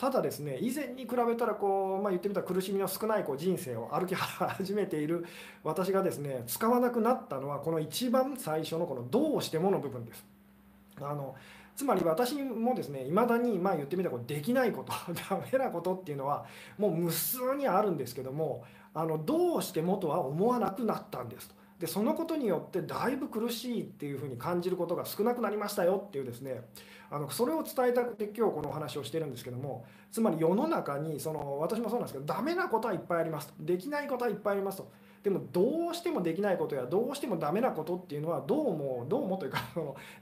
[0.01, 5.27] ただですね以前に比べたらこう、まあ、言ってみたら苦しみの少ないこう人生を歩き始めている
[5.63, 10.30] 私がですね使わなくなったのはこの一番最初のこの「どうしても」の部分です。
[11.03, 11.35] あの
[11.77, 14.93] つまり私もですねいまだにまあ言ってみたらこうできないこと
[15.31, 16.45] ダメなことっていうのは
[16.79, 21.61] もう無数にあるんですけどもあのどうしてもとは思わなくなったんですと。
[21.81, 26.63] でそのことによってだいぶ苦しいっていうふうに感じることが少なくなりましたよっていうですね
[27.11, 39.63] あのそれを伝えたくて今日このお話をしてるんですけどもつまり世の中にその私もそうなんですけどダメなことはいっぱいありますとできないことはいっぱいありますとでもどうしてもできないことやどうしてもダメなことっていうのはどうもどうもというか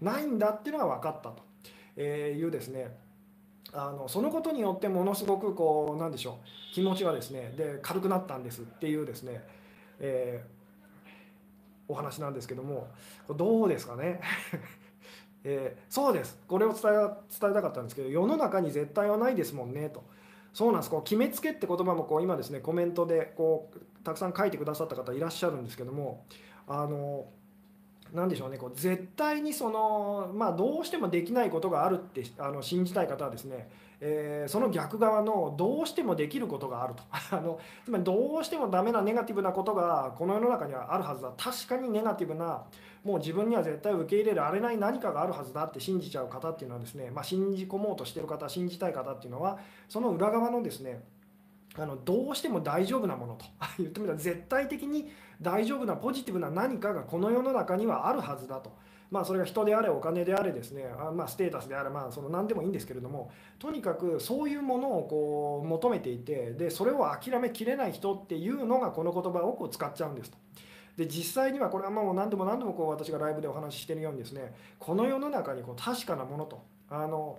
[0.00, 2.96] ないんだっていうのが分かったというですね。
[3.72, 9.44] あのそのことによってものすごくこうなんでしょう気持ちがですねで軽くなったんですっていうですね、
[10.00, 10.58] えー
[11.88, 12.88] お話なんですけども
[13.34, 14.20] どうですかね？
[15.44, 16.38] えー、そうです。
[16.46, 16.96] これを伝え
[17.40, 20.02] 伝えたかったんですけど世の中に絶対はないですもんねと。
[20.52, 20.90] そうなんです。
[20.90, 26.24] こう決めつけって言葉もこう今ですねコメントでこうたくさん書いてくださった方いらっしゃるんですけども
[26.66, 27.26] あの
[28.12, 33.68] 何でしょうねこう絶対にその、まあ、どうしてもできないことがあるってあの信じたい方はですね
[34.00, 37.02] えー、その逆側のどうしてもできることがあると。
[37.37, 41.32] あのつまりどうしてもダメなネガティブなことがこの世の中にはあるはずだ。
[41.37, 42.62] 確かにネガティブな
[43.04, 49.58] もう自分には絶対受け入れられない何かがあるはずだって信じちゃう方っていうのはですね、まあ、信じ込もうとしてる方信じたい方っていうのは
[49.88, 51.02] その裏側のですね
[51.76, 53.44] あのどうしても大丈夫なものと
[53.78, 58.70] 言ってみたら絶対的に大丈夫なポジティブな何かがこの世の中にはあるはずだと。
[59.11, 70.37] まあ、それが人であれお金であれですねあ、まあ、ステータスであれ、まあ、その何でもいいんですけれどもとにかくそういうものをこう求めていてでそれを諦めきれない人っていうのがこの言葉をこう使っちゃうんですと。
[70.98, 77.38] で実際にはこれはもう何度も何度もこう私がライブでお話ししてるようにですねこの世の中にこう確かなものとあの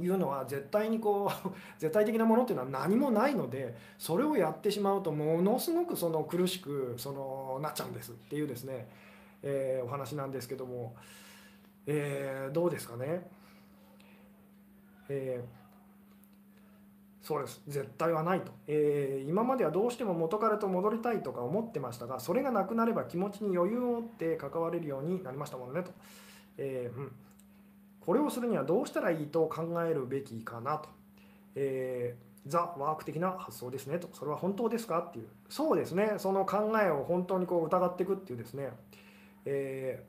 [0.00, 1.48] いうのは絶対にこう
[1.78, 8.88] 絶対的なものっていうのは何もないのでそれをやってしまうとものすごくその苦しくそのなっちゃうんですっていうですね
[9.42, 10.96] え、お話なんですけども、
[11.86, 13.28] えー、どうですかね、
[15.08, 15.57] えー、
[17.28, 25.90] そうです絶対はないと、えー、今まではどうしても元彼と戻りたいとか思ってましたがそれがなくなれば気持ちに余裕を持って関われるようになりましたもんねと、
[26.56, 27.12] えーうん、
[28.00, 30.88] これをするにはどうしたらいいと考えるべきかなと、
[31.54, 34.08] えーザ・ワーク的な発想ですねと。
[34.14, 35.26] それは本当ですかっていう。
[35.50, 36.14] そうですね。
[36.16, 38.70] その考えを本当にこう疑っていくっていうですね。
[39.44, 40.02] え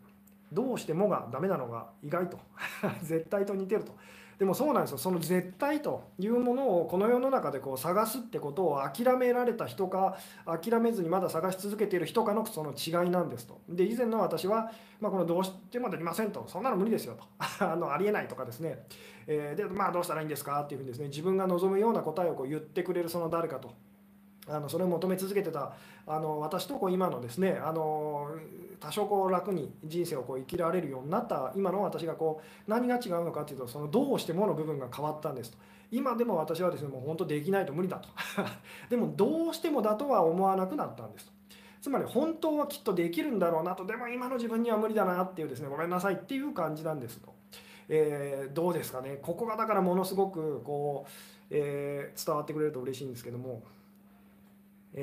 [0.54, 2.40] ー、どうしてもがダメなのが意外と。
[3.04, 3.92] 絶対と似てると。
[4.40, 4.98] でもそうなんですよ。
[4.98, 13.60] その絶対というものをこの世の中でこう探すってことを諦められた人か諦めずにまだ探し続けている人かのその違いなんですと。
[13.68, 14.72] で以前の私は、
[15.02, 16.46] まあ、このどうしてもできませんと。
[16.48, 17.26] そんなの無理ですよと。
[17.70, 18.86] あのありえないとかですね、
[19.28, 23.74] えー、でまあどうしたらいいんですかっていうふうにですね自分が望むような答えをこう言ってくれるその誰かと。
[24.50, 25.74] あのそれを求め続けてた
[26.08, 28.32] あの私とこう今のですねあの
[28.80, 35.58] 多少こう楽に人生をこう生きられるようになった今の私がこう何が違うのかというとそのどうしてもの部分が変わったんですと。
[35.92, 38.10] 今でも私はですねもう本当できないと無理だと。
[38.90, 41.32] でもどうしてもだとは思わなくなったんですと。
[41.82, 43.86] つまり本当はきっとできるんだろうなと。
[43.86, 47.34] でも今の自分には無理だなっていうですねごめんなさいっていう感じなんですと、
[47.88, 49.20] えー、どうですかね。
[49.22, 51.10] ここがだからものすごくこう、
[51.50, 53.64] えー、伝わってくれると嬉しいんですけども。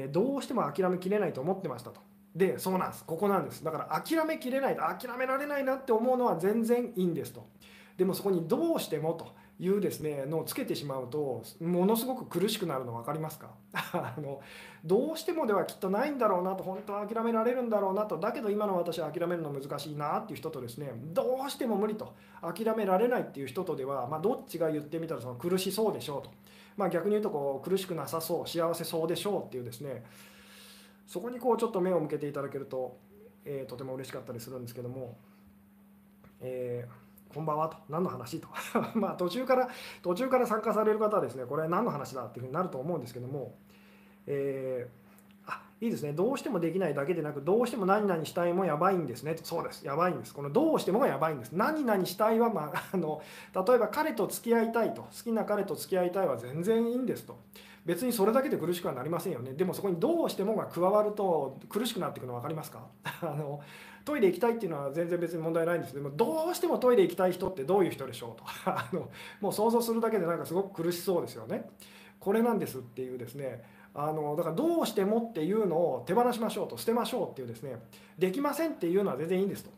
[0.04, 2.00] えどうしても諦めきれないと思ってましたと。
[2.34, 3.04] でそうなんです。
[3.04, 3.64] ここなんです。
[3.64, 7.46] だから諦めきれない諦められないなって思うのは全然いいんですと。
[7.96, 9.28] でもそこにどうしてもと
[9.58, 13.48] いうですねのをつけてしまうとものすごく苦しくなるの分かりますか？
[13.72, 14.40] あの
[14.84, 18.18] どうしてもではきっとないんだろうなと本当は諦められるんだろうなと。
[18.18, 22.12] だけど今の私は諦めるの難しいなっていう人とですねどうしても無理と。
[22.42, 26.30] 諦められないっていう人とでは、まあ、どっちが言ってみたらその苦しそうでしょうと。
[26.76, 30.04] まあ、逆に言うとこう苦しくなさそう幸せそうでしょうっていうですね。
[31.06, 32.98] そこにこうちょっと目を向けていただけると、
[33.44, 35.16] えー、とても嬉しかったりするんですけども、
[36.40, 37.76] えー、こんばんはと。
[37.88, 38.48] 何の話と。
[38.94, 39.68] まあ途中から
[40.02, 43.54] 途中から参加される方はですねこれは何の話だっていうふうになると思うんですけども、
[44.26, 45.05] えー
[45.80, 46.12] いいですね。
[46.12, 49.36] どうしてもできないだけでなくどうしても何々したいもやばいんですね。
[49.42, 49.84] そうです。
[49.86, 50.32] やばいんです。
[50.32, 51.52] このどうしてもがやばいんです。
[51.52, 53.20] 何々したいは、まあ、 あの
[53.66, 55.02] 例えば彼と付き合いたいと。
[55.02, 57.36] 好きな彼と付き合いたいは全然いいんですと。
[57.84, 59.52] 別にそれだけで苦しくはなりませんよね。
[59.52, 62.80] でもそこにどうしてもが加わると苦しくなっていくの分かりますか？
[63.04, 63.60] あの
[64.04, 65.92] トイレ行きたいっていうのは全然別に問題ないんです。
[65.92, 68.44] けどもどうしてもトイレ行きたい人ってどういう人でしょうと。
[68.70, 69.08] あの
[69.40, 71.68] もう想像するだけでなんかすごく苦しそうですよね。
[72.20, 77.76] これなんですっていうですねあのだからどうしてもっていうのを手放しましょうと捨てましょうっていうですね
[78.18, 79.70] できませんっていうのは全然いいんですと。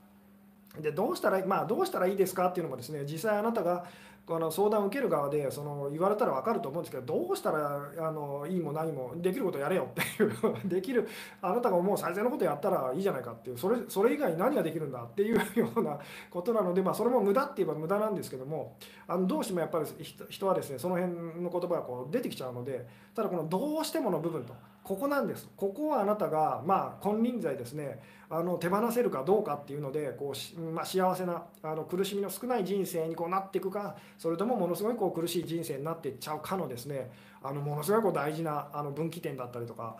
[0.81, 3.87] でどうしたらまあどうしたらいいですかっていうのもですね実際あなたが
[4.29, 10.35] この相談を受ける側でその言われたら分かると思うんですけどどうしたらあのいいも何もできることやれよっていう
[10.69, 11.09] できる
[11.41, 15.99] あなたが思う最善のことやったらいいじゃないかっていうそれそれ以外に何ができるんだっていう ような
[16.31, 19.87] ことなので、まあ、それも無駄って言えば無駄なんですけどもあのどうしてもやっぱり
[20.29, 24.53] 人はですねその辺の言葉がこう出てきちゃうのでただこの「どうしても」の部分と
[24.89, 25.47] ここなんです。
[25.55, 37.11] ここはあなたがまあ金輪際ですねあの手放せるかどうかっていうのでこう、まあ、幸せなあの苦しみの少ない人生にこうなっていくかそれともものすごいこう苦しい人生になっていっちゃうかのですね
[37.43, 39.99] あのものすごいこう大事なあの分岐点だったりとか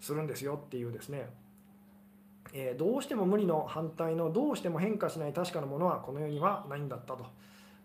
[0.00, 1.28] するんですよっていうですね、
[2.52, 7.26] えー、どうしても無理の反対のどうしても変化しない確かなものはこの世にはないんだったと。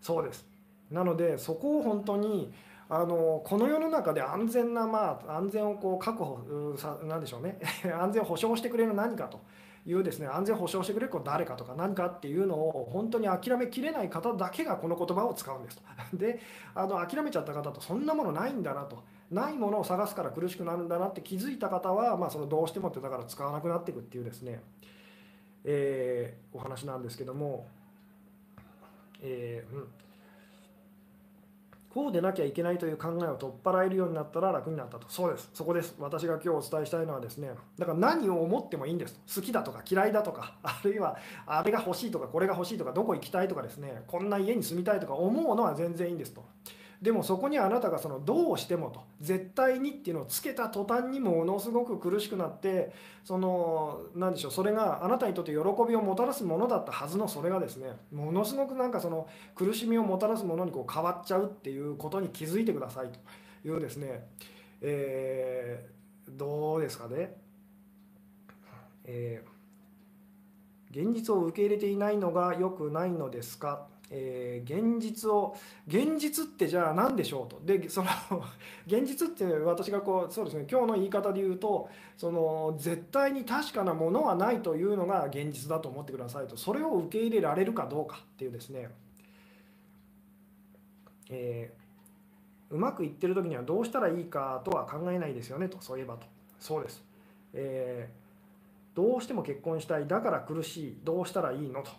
[0.00, 0.44] そうです。
[0.90, 2.52] なのでそこを本当に
[2.88, 7.58] あのこの世の中で安全な、まあ、安全をこう確保さなんでしょうね。
[7.98, 9.40] 安全を保障してくれる何かと
[9.84, 15.82] いうですね安全を保障してくれる誰かとか何かっていうのを本当に諦めきれない方だけがこの言葉を使うんですと。
[16.16, 16.40] で
[16.74, 19.02] あの諦めちゃった方とそんなものないんだなと。
[19.28, 24.62] ないものを探すから苦しくなるんだなって気づいた方は、まあ、そのどうしてもってだから使わなくなっていくっていうですね、
[25.64, 27.66] えー、お話なんですけども、
[29.20, 29.88] えーうん、
[31.96, 35.06] こうでなきゃいけないという考えを取っ払えるようになったら楽になったと。
[35.08, 35.48] そうです。
[35.54, 35.94] そこです。
[35.98, 37.48] 私が今日お伝えしたいのはですね。
[37.78, 39.18] だから何を思ってもいいんです。
[39.34, 44.04] 好きだとか嫌いだとか あるいはあれが欲しいとかこれが欲しいとかどこ行きたいとかですね。
[44.08, 46.44] こんな家に住みたいとか思うのは全然いいんですと。
[47.02, 63.18] でもそこにあなたがそのどうしてもと絶対にっていうのをつけた途端にものすごく苦しくなってその何でしょうそれがあなたにとって喜びをもたらすものだったはずのそれがですねものすごくなんかその苦しみをもたらすものにこう変わっちゃうっていうことに気づいてくださいと
[63.68, 64.26] いうですね、
[64.80, 67.36] えー、どうですかね、
[69.04, 73.86] えー、現実を受け入れていないのが良くないのですか？
[74.10, 75.56] えー、現実を
[75.88, 77.60] 現実ってじゃあ何でしょうと。
[77.64, 78.08] でその
[78.86, 86.56] 現実って私がこうそうですね今日の言い方で言うとその絶対に確かなものはないというのが現実だと思ってくださいと。
[86.56, 88.88] それを受け入れられるかどうかっていうですね、
[91.28, 95.78] えー、うまくいってる時にはどうしたらいいかとは考えないですよねと。
[95.80, 96.26] そういえばと。
[96.60, 97.04] そうです、
[97.52, 100.06] えー、どうしても結婚したい。
[100.06, 100.98] だから苦しい。
[101.02, 101.90] どうしたらいいのと。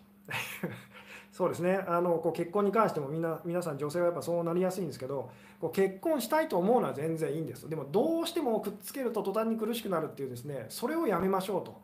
[1.37, 1.85] そうですね。
[1.87, 5.29] あのこう結婚に関してもみんな皆さん女性はやっぱそうなりやすいんですけど
[5.61, 7.69] こう結婚したいと思うのは全然いいんです。
[7.69, 11.79] でもどうしてもくっつけると途端に苦しくなるっていうですねそれをやめましょうと、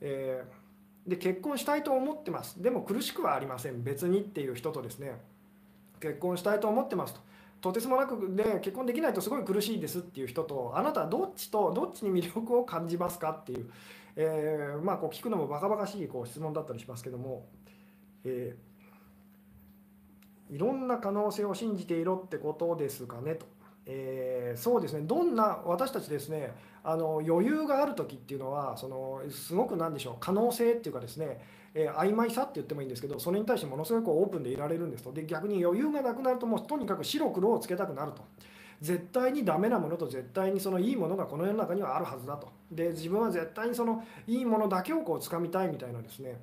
[0.00, 2.60] えー、で結婚したいと思ってます。
[2.60, 3.84] でも苦しくはありません。
[3.84, 5.20] 別にっていう人とですね
[6.00, 7.20] 結婚したいと思ってますと。
[7.60, 13.70] とてつもなくで結婚できないとすごい苦しいですっていう人とあなたはどっちとどっちに魅力を感じますかっていう、
[14.16, 17.46] えー、まあこう聞くのもバカバカしいこう質問だったりしますけども、
[18.24, 18.75] えー
[20.50, 23.46] いろんな可能性を信じていろってことですかねと。
[23.86, 25.02] えー、そうですね。
[25.02, 31.40] どんな私たちですねあの余裕がある時っていうのはそのすごく何でしょう可能性っていうかですね、
[31.74, 35.12] えー、曖昧さって言ってもいいんですけどそれに対してものすごくオープンでいられるんですと。
[35.12, 38.22] で逆に余裕がなくなるともうとにかく白黒をつけたくなると。
[38.80, 42.48] 絶対にダメなものと絶対にそのいいものがこの世の中にはあるはずだと。
[42.70, 46.38] で自分は絶対にそのいいものだけをこう掴みたいみたいなですね。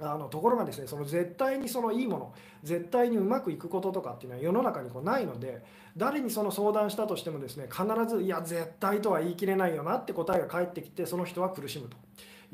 [0.00, 5.64] あのところがですねその絶対にそのいいもの絶対にうまくいくこととかっていうのは世の中にこうないので
[5.96, 11.96] 誰にその相談したとしてもですね必ずいや絶対とは言い切れないよなって答えが返ってきてその人は苦しむと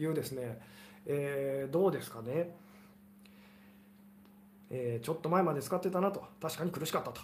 [0.01, 0.61] いうですね、
[1.07, 2.55] えー、どうですかね、
[4.71, 6.23] えー、ちょっと前まで使ってたなと。
[6.41, 7.21] 確かに苦しかったと。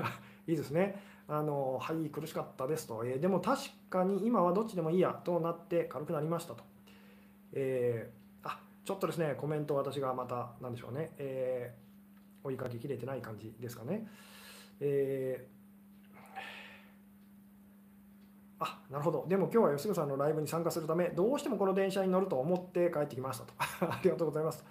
[0.48, 1.02] いいですね。
[1.30, 6.64] あのはい苦しかったですと、えー、でも確かに今はどっちでもいいやとなって軽くなりましたと、
[7.52, 8.17] えー
[8.88, 14.08] ちょっとですね、コメント私がまた、なんでしょうね、えー、追いかけきれてない感じですかね。
[14.80, 23.52] えー、あなるほど、でも今日は吉野さんのライブに参加するため、どうしてもこの電車に乗ると思って帰ってきましたと。
[23.92, 24.64] ありがとうございます。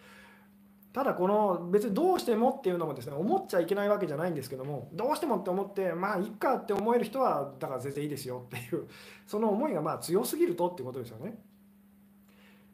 [0.93, 8.87] ただこの別にどうしてもっていうのもですね思っちゃいけないわけじゃないんですけどもどうしてもって思ってまあいっかって思える人はだから全然いいですよっていう
[9.27, 11.37] その思いがまあ強すぎるとってことですよね。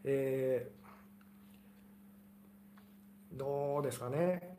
[0.05, 0.82] えー
[3.33, 4.53] どうですかね。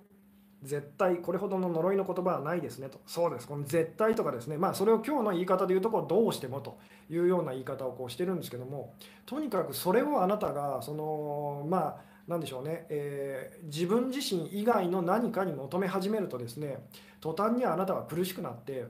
[0.63, 3.01] 絶対これほどの呪いの言葉はないですねと。
[3.07, 3.47] そうです。
[3.47, 4.57] この絶対とかですね。
[4.57, 6.79] まあそれを今日の言い方で言うとこうどうしてもと
[7.11, 8.95] いうような言い方をこうしてるんですけども。
[9.27, 16.79] とにかくそれをあなたがそのまあ何でしょうね、えー、自分自身以外の何かに求め始めるとですね。
[17.21, 18.87] 途端にあなたは苦しくなって。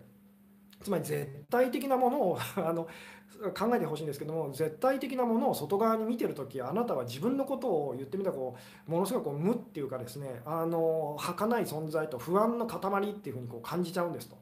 [0.83, 2.87] つまり絶対的なものを あの
[3.55, 8.57] 考えてほしいんですけども絶対的なものを外側に見てる時あなたは自分のことを言ってみたらこ
[8.89, 14.37] うものすごいこう無っていうかですねあの儚い存在と不安の塊っていうふうにこう感じちゃうんですと。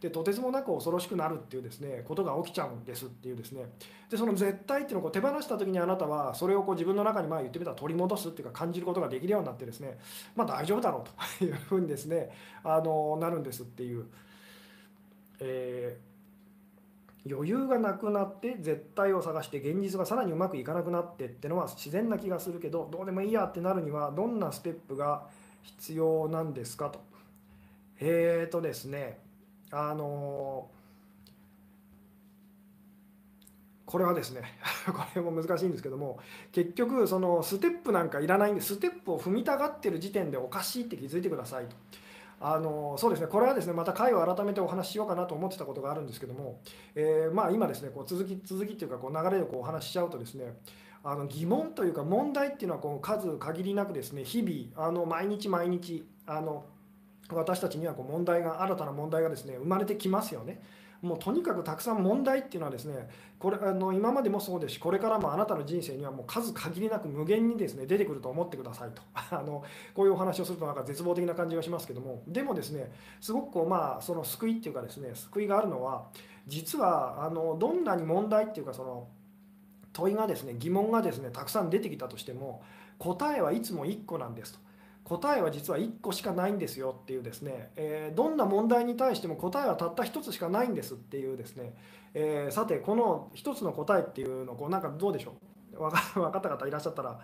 [0.00, 3.64] でとてつもなく恐ろしくなるっていうですねことが起きちゃうんですっていうですね
[4.10, 9.98] でその絶対っていうのをこう手放した時にあなたはそれをこう自分の中にまあ言ってみたら取り戻すっていうか感じることができるようになってですね
[10.34, 12.30] まあ大丈夫だろうというふうにですね
[12.62, 14.06] あのなるんですっていう。
[15.40, 16.15] えー
[17.30, 25.26] 余裕がなくなって絶対を探して現実がさらにうまくいかなくなってってのは自然な気がするけどどうでもいいやってなるにはどんなステップが
[25.62, 27.00] 必要なんですかと。
[27.98, 29.18] えーとですね
[29.70, 30.68] あの
[33.86, 34.42] これはですね
[34.86, 36.18] これも難しいんですけども
[36.52, 41.76] 結局そのステップなんかいらないんでステップを踏みたがってる時点でおかしいって気づいてくださいと。
[42.40, 46.60] あのそうですねこれはですねまた回を改めてお話ししようかなと思ってたことがあるんですけども、
[46.94, 50.54] えー、まあ今ですねこう続き続きっていうかこう流れでこうお話ししちゃうとですね
[51.02, 56.66] あの疑問というか問題っていうのはこう数限りなくですね日々あの毎日毎日あの
[57.30, 60.60] 私たちにはこう問題が新たな問題がですね生まれてきますよね。
[61.06, 69.62] もうとにかくたくさん問題っていうのはですねこれあの今までもそうですしこれからもあなたの人生にはもう数限りなく無限にですね出てくると思ってくださいと あの
[69.94, 76.06] こういうお話をするとなんか絶望的な感じがしますけどもでもですねすごくこうまあその救いっていうかですね救いがあるのは
[76.46, 79.08] 実はあのどんなに問題っていうかその
[79.92, 82.62] 問いがですね疑問がですねたくさん出てきたとしても
[82.98, 84.65] 答えはいつも1個なんですと。
[85.08, 91.74] 答えは実は1個しかないんですよっていうですね、えー、どんな問題に対しても答えはたった1つしかないんですっていうですね、
[92.12, 95.36] えー、さてこの1つの答えっていうのこうなんかどうでしょ
[95.74, 95.78] う？
[95.78, 95.90] 分
[96.32, 97.20] かった方いらっしゃったら、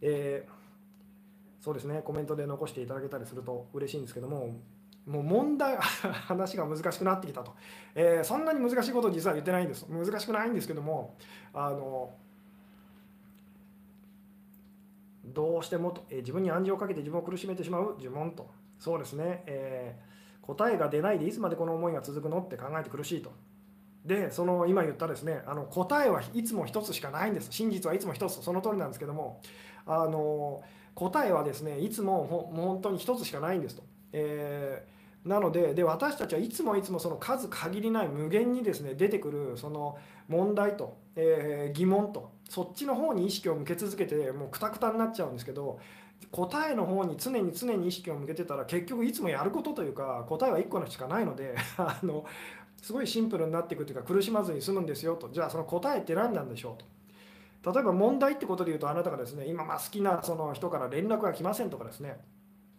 [0.00, 2.00] えー、そうですね。
[2.02, 4.56] コメントで残していただけたりすると嬉しいんですけども
[5.04, 5.76] もう問題
[6.26, 7.54] 話が難しくなってきたと、
[7.94, 9.86] えそんなに難しいことを実は言ってないんです。
[9.88, 11.16] 難しくないんですけども
[11.52, 12.14] あの
[15.32, 18.50] どうしてもと、えー、自分に暗示をかけて自分を苦しめてしまう呪文と。
[18.78, 23.32] そうですね、えー、答えが出ないでいつまでこの思いが続くのって考えて苦しいと。
[24.04, 27.48] でその今言ったですねあの答えはいつも一つしかないんです。
[27.50, 28.42] 真実はいつも一つ。
[28.42, 29.40] その通りなんですけども
[29.86, 30.62] あの
[30.94, 39.98] 答えはですねいつもほ本当に一つしかないんですと、えーなのでで私たちはいつもいつもその数限りない無限にですね出てくるその
[40.28, 45.78] 問題と、えー、疑問とそっちの方に意識を向け続けてもうくたくたになっちゃうんですけど
[46.30, 52.24] 答えの方に常に常に意識を向けてたら結局いつもやることというか答えは1個のしかないので あの
[52.82, 55.28] すごいシンプルになっていくというか苦しまずに済むんですよと。
[55.30, 56.82] じゃあその答えって何なんでしょう
[57.62, 57.72] と。
[57.72, 62.20] 例えば問題ってことで言うとあなたがですね今ま好きなその人から連絡が来ませんとかですね。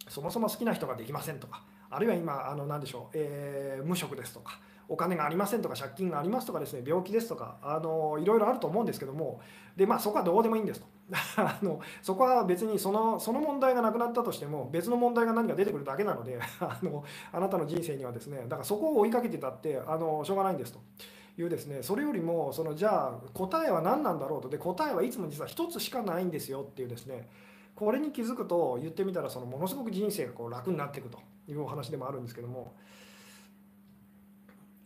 [0.08, 1.64] そもそも好きな人ができませんとか。
[1.90, 4.60] あるいは今あの何でしょう、え、無職ですとか。
[4.90, 9.40] お金がありませんとか借金がありますとかですね病気ですとかあのいろいろあると思うんですけども
[9.78, 10.88] で、まあ、そこはどうでもいいんですと
[11.38, 20.80] あのそこは別にそのその問題がなくなったとしても別の問題が何か出てくるだけなので あのあなたの人生にはですねだからそこを追いかけてたってあのしょうがないんですと。
[21.38, 27.30] いうですね、それよりもそのじゃあ答えは何なんだろうとで答えはいつも実は一つしかないんですよっていうですね
[27.76, 31.18] これに気づくと言ってみたらそのものすごく人生がこう楽になっていくと
[31.48, 32.74] いうお話でもあるんですけども、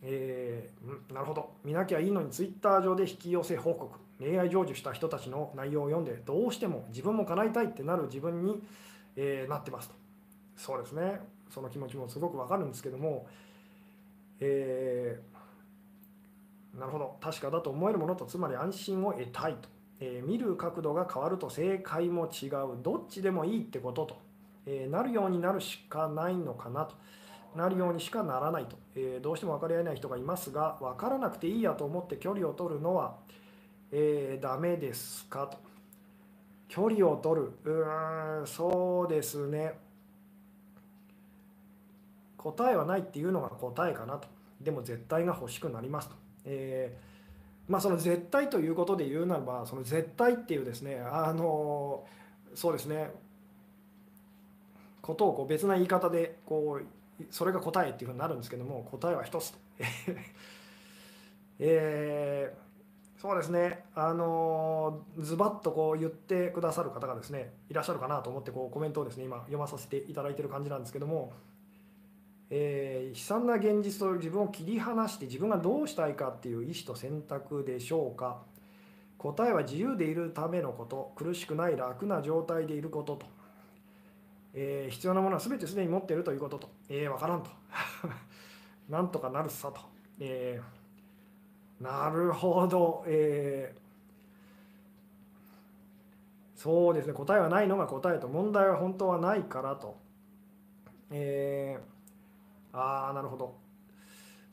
[0.06, 1.52] えー、なるほど。
[1.64, 3.98] 見なきゃいいのにツイッター上で引き寄せ報告。
[4.20, 8.62] 恋愛成就した人たちの内容を読んでどうしても自分も叶いたいってなる自分に、
[9.16, 9.96] えー、なってますと。
[10.58, 11.22] そうですね。
[11.50, 13.28] その気持ちもすごくわかるんですけども、
[14.40, 17.16] えー、なるほど。
[17.22, 19.70] 確かだと思えるものとつまり安心を得たいと、
[20.02, 22.82] え、見る角度が変わると正解も違う。
[22.82, 24.18] どっちでもいいってことと。
[24.66, 26.96] え、なるようになるしかないのかなと。
[27.56, 33.16] なるようにしかならないと、えー、どうしても分かり合えない人がいますが分からなくていいやと思って距離を取るのは、
[33.92, 35.58] えー、ダメですかと。
[36.68, 37.52] 距離を取る。
[37.66, 39.74] うーんそうですね。
[42.38, 44.28] 答えはないっていうのが答えかなと。
[44.60, 46.16] でも絶対が欲しくなりますと、
[46.46, 52.06] えー、まあその絶対ということで言うならばその絶対っていうですねあの
[52.56, 53.12] そうですね。
[55.02, 56.86] ことをこう別な言い方でこう
[57.30, 59.52] それが答えっていうふうになるんですけども答えは一つ。
[59.52, 59.58] と
[61.60, 71.34] えー、そうですね、あのズバッとこう言ってくださる方がですねいらっしゃるかなと思ってこうコメントをですね今読まさせていただいてる感じなんですけども、
[72.50, 78.42] えー、悲惨な現実と自分を切り離して自分がどうしたいかっていう意思と選択でしょうか。
[79.24, 83.26] 答えは自由でいるためのこと苦しくない楽な状態でいることと、
[84.54, 87.50] えー、必要なものは全てすでに持っているということとえー、分からんと。
[88.90, 89.82] なんとかなるさと、
[90.20, 90.84] えー
[91.84, 93.76] なるほど、え、
[96.56, 97.14] そうですね。
[97.14, 99.98] 答えはないのが答えと問題は本当はないからと、
[101.12, 101.78] え、
[102.72, 103.56] ああなるほど。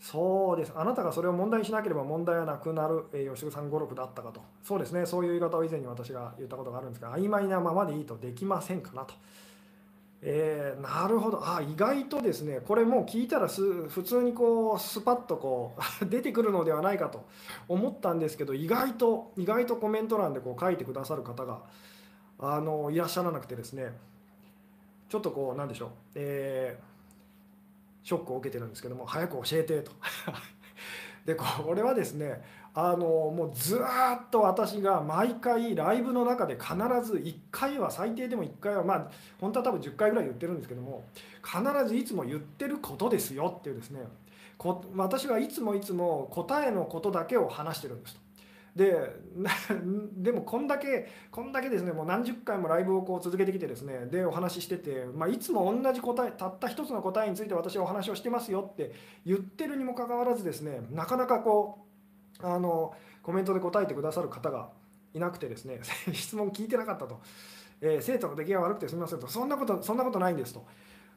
[0.01, 0.73] そうです。
[0.75, 4.43] あなたがそれを問題にしなければ問題はなくなる、えー、吉久さん語録だったかと。
[4.65, 5.07] そうですね。
[5.07, 9.15] そういう言い方を以前に私が言ったことがあるんですが曖昧なままでいいとできませんかなと。
[10.23, 11.43] えー、なるほど。
[11.43, 17.25] あ意外とですねこれもう聞いたらす普通にこうスパッとこう 出てくるのではないかと
[17.69, 21.63] 思ったんですけど意外と意外とコメント欄でこう書いてくださる方が
[22.39, 23.97] あのいらっしゃらなくてですね
[25.09, 29.93] ちょっとこうなんでしょう、えー、ショックを受けてるんですけども早く教えてと。
[31.25, 32.43] でこれはですね
[32.73, 39.11] あのもうずーっと私が毎回ライブの中で必ず1回は最低でも1回はまあ
[39.41, 41.05] 本当は多分10回ぐらい言ってるんですけども
[41.43, 44.01] 必ずいつも言ってることですよっていうですね
[44.57, 48.21] こ私はいつもいつも答えのことだけを話してるんですと。
[48.77, 49.17] で
[50.17, 58.93] でもこんだけこんだけですねもう何十回もライブをこう続けてきてですねでお話ししてて、まあ、いつも同じ答えたった一つの答えについて私はお話をしてますよって
[59.27, 61.90] 言ってるにもかかわらずですねなかなかこう
[62.43, 64.71] あのコメントで答えてくださる方が
[65.15, 65.81] いなくてですね
[66.13, 67.21] 質問聞いてなかったと、
[67.81, 69.27] えー、生徒の出来が悪くてすみませんと。
[69.27, 70.67] そんなことそんなことないんですと。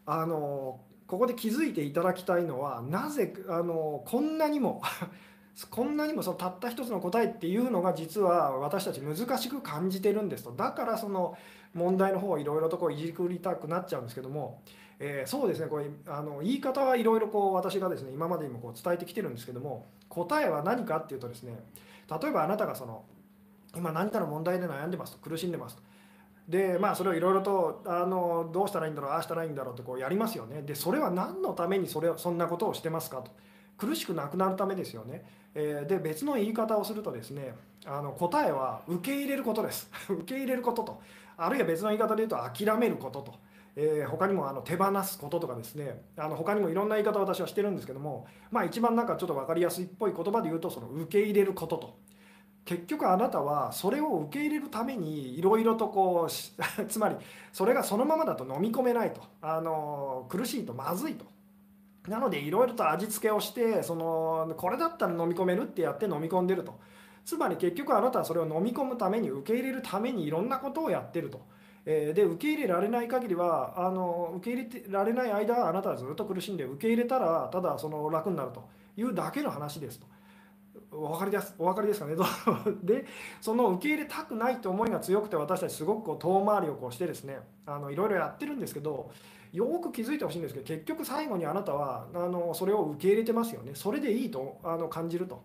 [0.06, 4.82] あのここで気づいていただきたいのはなぜあのこんなにも
[5.70, 10.52] こんなにもそのたった一つの答えっていうのが実は私たち難しく感じてるんですと。
[10.52, 11.38] だからその
[11.74, 14.62] 問題の方をいろいろとこういじくりたくなっちゃうんですけども、
[15.00, 21.60] えー、そうですねこれあの言い方はいろいろこう私がですね今までにもこう伝えてきてるんですけども答えは何かっていうとですね
[22.10, 23.04] 例えばあなたがその
[23.76, 25.82] 今何かの問題で悩んでますと苦しんでますと。
[26.48, 30.62] でまあそれをいろいろとあのどうしたらいいんだろうああしたらいいんだろうってこうやりますよね。
[30.62, 33.32] でそれは何のためにそれそんなことをしてますかと。
[33.78, 35.24] 苦しくなくなるためですよね。
[35.56, 39.90] えで別の言い方をするとですねあの答えは受け入れることです。
[40.10, 41.02] 受け入れることと。
[41.38, 43.34] あるいは別の言い方で言うと諦めることと、
[43.76, 51.98] えー、他にもあの手放すこととかですねあの他にもいろんな言い方を私はしてるんですけどもまあ一番なんかちょっと分かりやすいっぽい言葉で言うとその受け入れることと。
[52.66, 56.32] 結局あなたはそれを受け入れるためにいろいろとこう
[56.88, 57.18] つまり
[57.52, 59.22] それがそのままだと飲み込めないと。
[59.42, 61.26] あの苦しいとまずいと。
[62.08, 66.76] なのでいろいろと味付けをしてそのこれだったら飲み込めるってやって飲み込んでると。
[67.26, 71.42] つまり結局あなたはそれを飲み込むために受け入れるためにいろんなことをやってると。
[71.86, 78.64] えで受け入れられない限りはあの受け入れてられない間あなたはずっと苦しんで受け入れたらただその楽になると。
[78.98, 80.08] いうだけの話ですと。
[80.92, 82.16] お分かりですお分かりですかね？
[82.84, 83.06] で
[83.42, 89.10] その受け入れたくないと思いが強くて私たちすごくこう遠回りをこうしてですねあのいろいろやってるんですけど
[89.52, 93.72] よく気づいてほしいんですけど結局最後にあなたはあのそれを受け入れてますよね。
[93.74, 95.42] それでいいとあの感じると、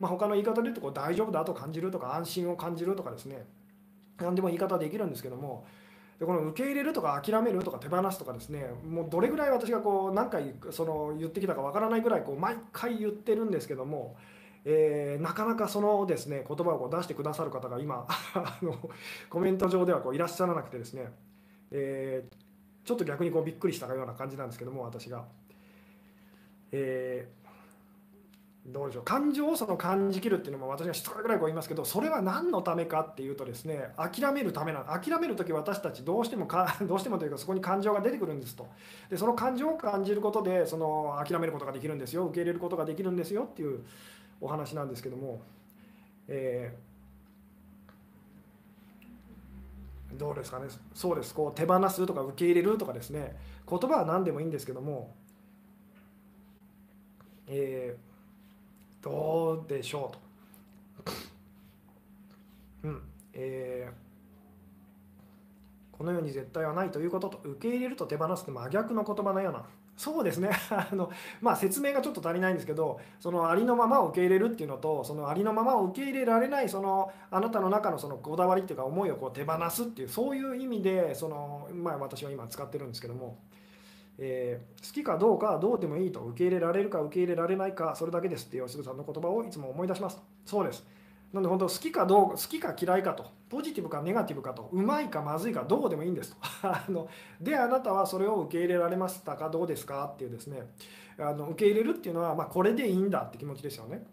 [0.00, 3.46] まあ、他の言い方で言うとこう大丈夫だと感じるとか安心を感じるとかですね。
[4.18, 5.66] 何でも言い方できるんですけども
[6.18, 14.16] でこの受け入れるとか諦めるとか手放すとかですねもうどれぐらい私がこう何回その言ってきたかわからないぐらいこう毎回言ってるんですけども、
[14.64, 18.76] えー、なかなかそのですね言葉をこう出してくださる方が今 あの
[19.30, 21.12] コメント上ではこういらっしゃらなくてですね、
[21.70, 22.48] えー
[22.88, 25.26] ちょっと逆にこうびっくりしたような感じなんですけども私が。
[26.72, 27.47] えー、
[28.70, 29.04] どうでしょう。
[29.04, 34.86] 感情をその感じきるっていうのも私が一回ぐらいこう言いますけどそれは何のためかっていうとですね諦めるためなの。
[34.86, 38.66] 諦める時私たちどうしてもか どうしてもというかそこに感情が出てくるんですと。
[39.08, 42.26] でその感情を感じることでその諦めることができるんですよ。
[42.26, 43.84] 受け入れることができるんですよっていう
[44.40, 45.40] お話なんですけども、
[46.28, 46.88] えー
[50.16, 50.66] どうですかね。
[50.94, 51.34] そうです。
[51.34, 53.36] こう手放すとか受け入れるとかですね。
[53.68, 55.14] 言葉は何でもいいんですけども、
[57.46, 58.07] えー、
[59.02, 61.12] どうでしょうと。
[62.84, 63.02] うん。
[63.32, 69.64] えー、このように絶対はないということと受け入れると手放すって真逆の言葉のような。
[69.98, 70.50] そうですね。
[70.70, 83.38] あの、まあ、説明がちょっと足りないんですけどそのありのままを受け入れるっていうのとそのありのままを受け入れられないそのあなたの中のそのこだわりっていうか思いをこう手放すっていうそういう意味でその、まあ、私は今使ってるんですけども、
[84.18, 90.20] えー、好きかどうかどうでもいいと受け入れられるか受け入れられないかそれだけですって吉純さんの言葉をいつも思い出します。
[90.44, 90.84] そうです。
[91.32, 96.36] なんで本当好きかどう好きか嫌いかとポジティブかネガティブかとうまいかまずいかどうでもいいんですと。
[96.66, 97.08] あの
[97.40, 100.62] であなたはそれを受け入れられましたかどうですかっていうですね。
[101.18, 104.06] あの受け入れるっていうのは、まあ、これでいいんだって気持ちですよね。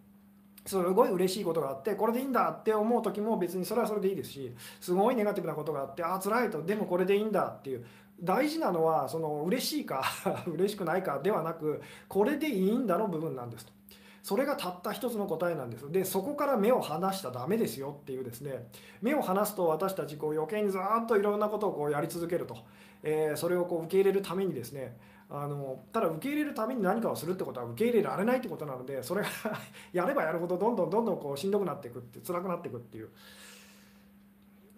[0.66, 7.86] すごい嬉しいことがあってこれでいいんだって思う時も別にそれはそれでいいですしすごいネガティブなことがあってああ辛いとでもこれでいいんだっていう
[8.22, 10.04] 大事なのはその嬉しいか
[10.48, 13.76] 嬉しくないかではなくこれでいいんだの部分なんですと。
[14.24, 15.92] それがたった一つの答えなんです。
[15.92, 18.70] でそこから目を離したらダメですよっていうですね。
[19.00, 22.58] 目を離すと私たちこう余計にずっといろんなことをこうやり続けると、
[23.04, 24.98] えー、それをこう受け入れるためにですね
[25.30, 29.28] あのただ受け入れるために何かをするってことは受け入れられないってことなのでそれが
[29.94, 33.10] やればやるほどどんどんどんどんこうしんどくなっていくって辛くなっていくっていう、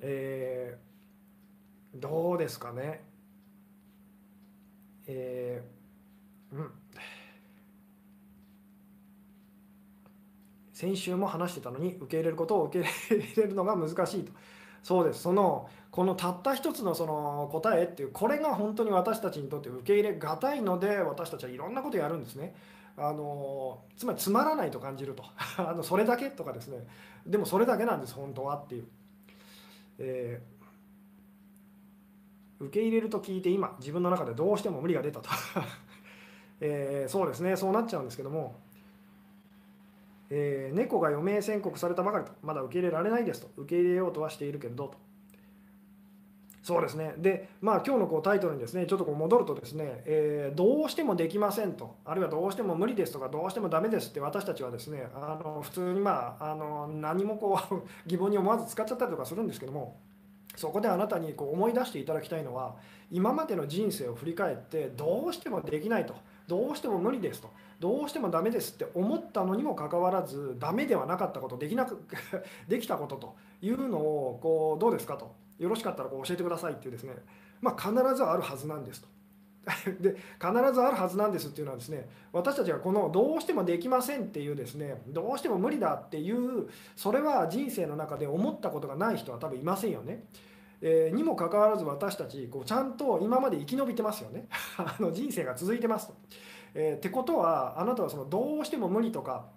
[0.02, 3.17] えー、どうですかね。
[5.08, 6.72] えー、うん。
[10.74, 14.32] 先週も話してたのに受け入れることを受け入れるのが難しいと。
[14.84, 15.22] そうです。
[15.22, 22.56] そのこのたった一つのその答えっていうこれが本当に私たちにとって受け入れがたいので私たちはいろんなことやるんですね。
[22.96, 25.24] あのつまりつまらないと感じると。
[25.58, 26.86] あのそれだけとかですね。
[27.26, 28.88] でもそれだけなんです本当はっていう、
[29.98, 30.57] えー、
[32.60, 35.30] 受け入れると聞いて今自分の中でどうしても無理が出たと、
[36.62, 37.56] えー、そうですね。
[37.56, 38.56] そうなっちゃうんですけども
[40.30, 43.50] えー、猫が余命宣告されたばかりとまだ受け入れられないですと。
[43.58, 44.98] 受け入れようとはしているけどと。
[46.64, 47.14] そうですね。
[47.18, 51.96] でまあ今日のこうタイトルにですねちょっとこう戻るとですね、えー、どうしてもできませんと。
[52.04, 59.98] あるいはどうしても無理ですとかどうしてもダメですって私たちはですねあの普通にまああの何もこう 疑問に思わず使っちゃったりとかするんですけども
[60.58, 62.76] そこであなたにこう思い出していただきたいのは
[63.12, 66.16] 今までの人生を振り返ってどうしてもできないと
[66.48, 67.50] どうしても無理ですと
[67.80, 72.04] どうしてもダメですって思ったのにもかかわらずダメではなかったことできなく
[72.68, 77.14] できたことというのをこうどうですかとよろしかったらこう教えてくださいっていうですね、
[77.62, 79.08] まあ、必ずあるはずなんですと。
[80.00, 90.24] で必ずあるはずなんですっていうのはですね私たちがこのどうしてもできませんっていうですねどうしても無理だっていうそれは人生の中で思ったことがない人は多分いませんよね。
[90.80, 94.48] えー、にもかかわらず私たちこうちゃんと今まで生き延びてますよね
[94.78, 96.14] あの人生が続いてますと。
[96.76, 99.48] えー、ってことはあなたはそのどうしても無理とか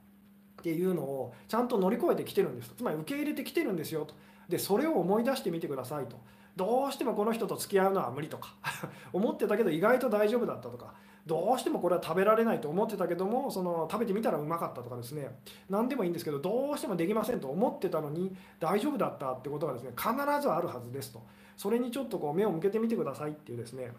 [0.60, 4.14] っていうのをちゃんと乗り越えてきてるんですつまり受け入れてきてるんですよと
[4.48, 6.16] でそれを思い出してみてくださいと
[6.60, 8.54] どうしてもこの人と付き合うのは無理とか
[9.14, 10.92] 思ってたけど意外と大丈夫だったとか
[11.24, 15.38] どうしてもこれは食べられないと思ってたけどもその食べてみたらうまかったとかですね。
[15.70, 21.22] 何でもいいんですけどどうしてもできませんと思ってたのに大丈夫だったってことがですね必ずあるはずですと。
[21.56, 23.92] それにちょっとこう目を向けてみてくださいっていうですね、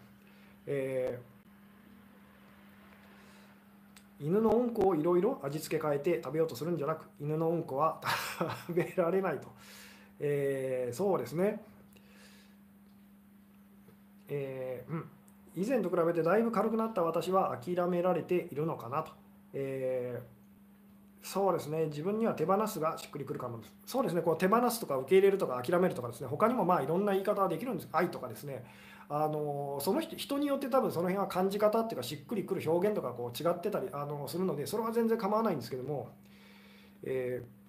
[0.66, 1.32] えー
[4.20, 8.00] 犬のうんこをいろいろ味付け変えて食べようとするんじゃなく犬のうんこは
[8.38, 9.48] 食べられないと、
[10.20, 11.60] えー、そうですね、
[14.34, 15.08] えー、うん、
[15.54, 19.12] 以前と比べてだいぶ軽くなった私は諦められているのかなと、
[19.52, 21.86] えー、そうですね。
[21.86, 23.58] 自分には手放すがしっくりくるかも。
[23.58, 24.22] ですそうですね。
[24.22, 26.28] こう手放すとか受け入れるとか諦めるとかですね。
[26.28, 27.88] 他にもまあいろんな言い方はできるんです。
[27.92, 28.64] 愛とかですね。
[29.10, 36.08] あのその人人によって多分その辺は感じ方っていうかしっくりくる表現とかこう違ってたりあのするのでそれは全然構わないんですけども、
[37.02, 37.61] えー、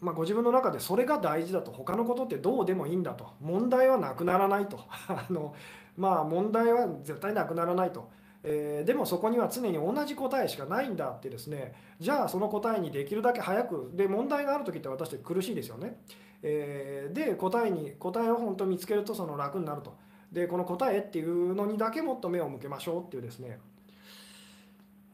[0.00, 1.72] まあ、ご自分の中でそれが大事だと。
[1.72, 3.34] 他のことってどうでもいいんだと。
[3.40, 4.78] 問題はなくならないと。
[5.08, 5.54] あの、
[5.96, 8.08] まあ、問題は絶対なくならないと。
[8.44, 11.74] えー、でもそこには常に同じ答えしかないんだってですね。
[11.98, 13.90] じゃあその答えにできるだけ早く。
[13.94, 16.00] で問題がある時って私って苦しいですよね。
[16.42, 19.94] えー、で答えに答えを本当見つけるとその楽になると。
[20.30, 23.58] でこの答えっていうのにだけもっと目を向けましょうっていうですね、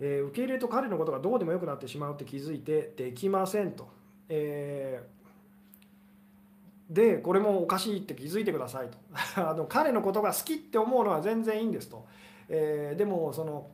[0.01, 3.89] えー、受け入れと彼のことがどうでもよくなってしまうって気づいてできませんと、
[4.29, 8.99] えー、でこれもおかしいって気づいてくださいと。
[9.37, 12.07] あの彼のことが好きって思うのは全然いいんですと、
[12.49, 13.69] えー、でもその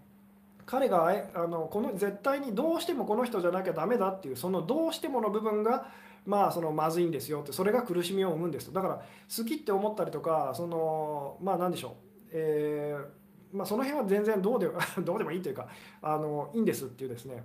[0.66, 5.88] 彼があのこの絶対にどうしてもこの人じゃなきゃダメだっていうそのどうしてもの部分が
[6.24, 9.03] まあそのまずいんですよってそれが苦しみを生むんですだから
[9.36, 11.92] 好きって思ったりとかそのまあ何でしょう、
[12.32, 14.68] えーまあ、その辺は全然どうで
[15.03, 15.66] どうでもいいというか
[16.03, 17.42] あのいいんですっていうですね。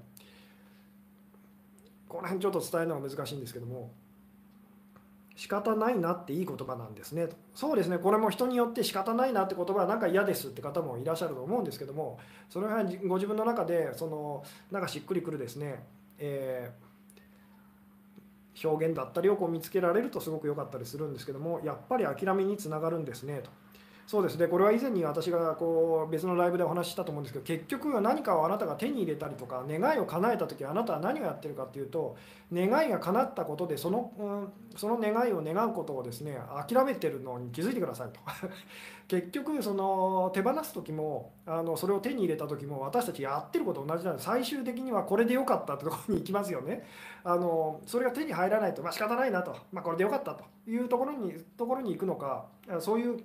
[2.15, 3.91] この辺ちょっと伝えるのが難しいんですけども
[5.35, 7.97] 仕方ないなっていい言葉なんですねそうですね。
[7.97, 15.83] これも人によって仕方ないなって言葉はなんか嫌ですって方もいらっしゃると思うんですけどもそれはご自分の中でそのなんかしっくりくるですね、
[16.19, 16.85] えー
[18.63, 23.49] 表現だったりをこう見つけられるとすごく良かったりするんですけどもやっぱり諦めにつながるんですねと。
[24.07, 24.47] そうですね。
[24.47, 32.15] これは以前に私がこう別のライブでお話ししたと思うんですけど結局何かをあなたが手に入れたりとか願いを叶えた時あなたは何をやってるかっていうと
[32.53, 36.37] 願いが叶ったことでその,、うん、その願いを願うことをですね
[36.67, 38.19] 諦めてるのに気づいてくださいと。
[39.07, 46.85] 結局その手放す時もあのそれを手に入れた時も私たちやってること同じなんで最終的にはこれでよかったってところに行きますよね。
[47.23, 52.45] あのそれが手に入らないとまあ仕方ないなと、まあ、これでよかったというところにところに行くのか
[52.79, 53.19] そういう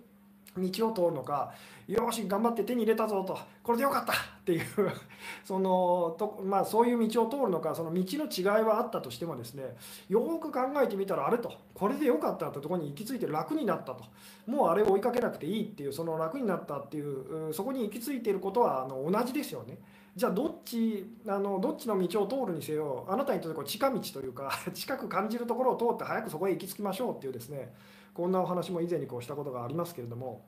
[0.57, 1.53] 道を通るのか
[1.87, 4.65] よし頑張って手に入れたぞとこれでよかったっていう
[5.45, 9.77] そのと、まあ、そういう道を通るのかその道の違いはあったとしてもですね
[10.09, 14.05] よく考えてみたらあれとこれでよかったってとこに行き着いて楽になったと
[14.47, 19.79] もうあれを追いかけなくていいっていうその楽になったっていうそこに行き着いていることはあの同じですよね。
[20.17, 27.73] じゃあどっちあのどっちの道を通るにせよあなたにとってこう近道というか近く感じるところを通って早くそこへ行き着きましょうっていうですね
[28.21, 30.45] こんなお話も以前にこうしたことがありますけれども、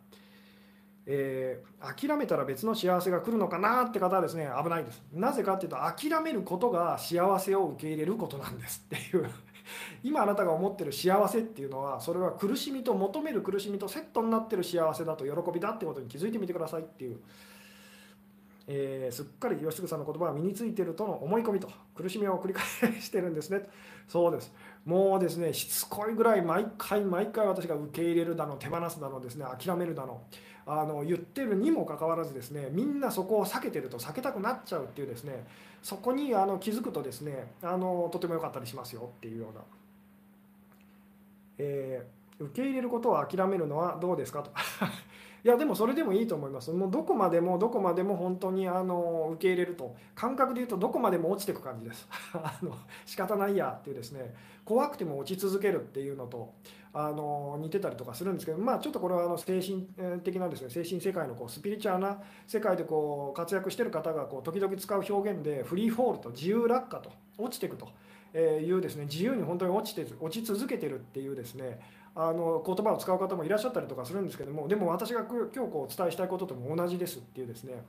[1.07, 9.31] えー、諦めたら別の幸せが来るのかなって方はですね危ないですなぜかっていうと諦めることが幸せを受け入れることなんですっていう
[10.05, 17.21] 今あなたが思ってる幸せっていうのはそれは苦しみと求める苦しみとセットになってる幸せだと喜びだってことに気づいてみてくださいっていう。
[18.75, 22.65] えー、すっかり吉嗣さんの言葉が身についているとの思い込みと苦しみを繰り返
[23.01, 23.63] してるんですね。
[24.09, 24.51] そうです。
[24.87, 30.23] もうですねしつこいぐらい毎回毎回私が受け入れるだの手放すだのですね諦めるだの
[30.65, 35.45] あの言ってるにもかかわらずですねみんなそこを避けてると避けたくなっちゃうっていうですね
[35.83, 39.61] そこにあの気づくとですねあのとても良かったりしますよっていうような、
[41.59, 44.51] えー、受け入れることを諦めるのはどうですかと。
[45.45, 46.71] いやでもそれでもいいと思います。
[46.71, 52.09] もうどこまでもどこまでも本当にあの受け入れると感覚で言うとどこまでも落ちていく感じです。
[52.33, 54.35] あの仕方ないやっていうですね。
[54.65, 56.55] 怖くても落ち続けるっていうのと
[56.95, 59.89] あの似てたりとかするんですけどまあちょっとこれはあの精神
[60.21, 67.89] 的なですね精神世界のこうスピリチュアルな世界でこう活躍してる方がこう時々使う表現でフリーフォールと自由落下と落ちていくと
[68.39, 71.81] いうですね自由に本当に落ちて落ち続けてるっていうですね
[72.15, 77.83] あの言葉を使う方もいらっしゃったりとかするんですけどもでも私が今日こうお伝えしたいこととも同じですっていうですね。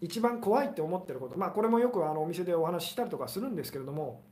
[0.00, 4.22] 一番怖いって思ってることまあこれもよくあのお店でお話ししたりとかするんですけれども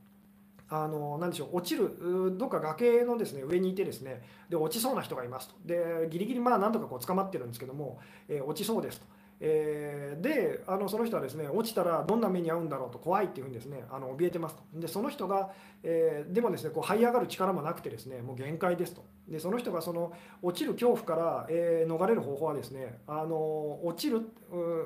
[0.67, 5.55] あの何でしょう落ちるどっか崖のですね上にいてですねで落ちそうな人がいますと。
[5.65, 9.05] でギリギリまあなんとかこう捕まってるんですけども、えー、落ちそうですと。
[9.41, 14.63] えー、であのその人はですね落ちたらどんな目に遭うんだろうと怖いっていうふうにですねあの怯えてますと。
[14.73, 19.05] でその人が、えー、でもですねこう這い上がる力もなくてですねもう限界ですと。
[19.27, 20.11] でその人がその
[20.41, 24.21] 落ちる恐怖から、えー、逃れる方法はですねあの落ちる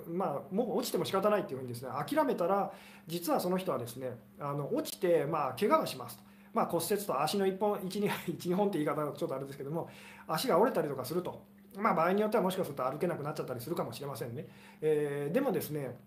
[0.08, 2.72] まあもう落ちても仕方ないっていうふうにですね諦めたら
[3.08, 6.24] 実はその人はですねあの落ちてまあ怪我がしますと。
[6.54, 9.90] まあ、骨折と足の1本12本って言い方はちょっとあれですけども
[10.28, 11.42] 足が折れたりとかすると。
[11.78, 14.48] まあ、場合によってはもしかすると歩けなくなっちゃったりするかもしれませんね。
[14.82, 15.98] えー、でもですね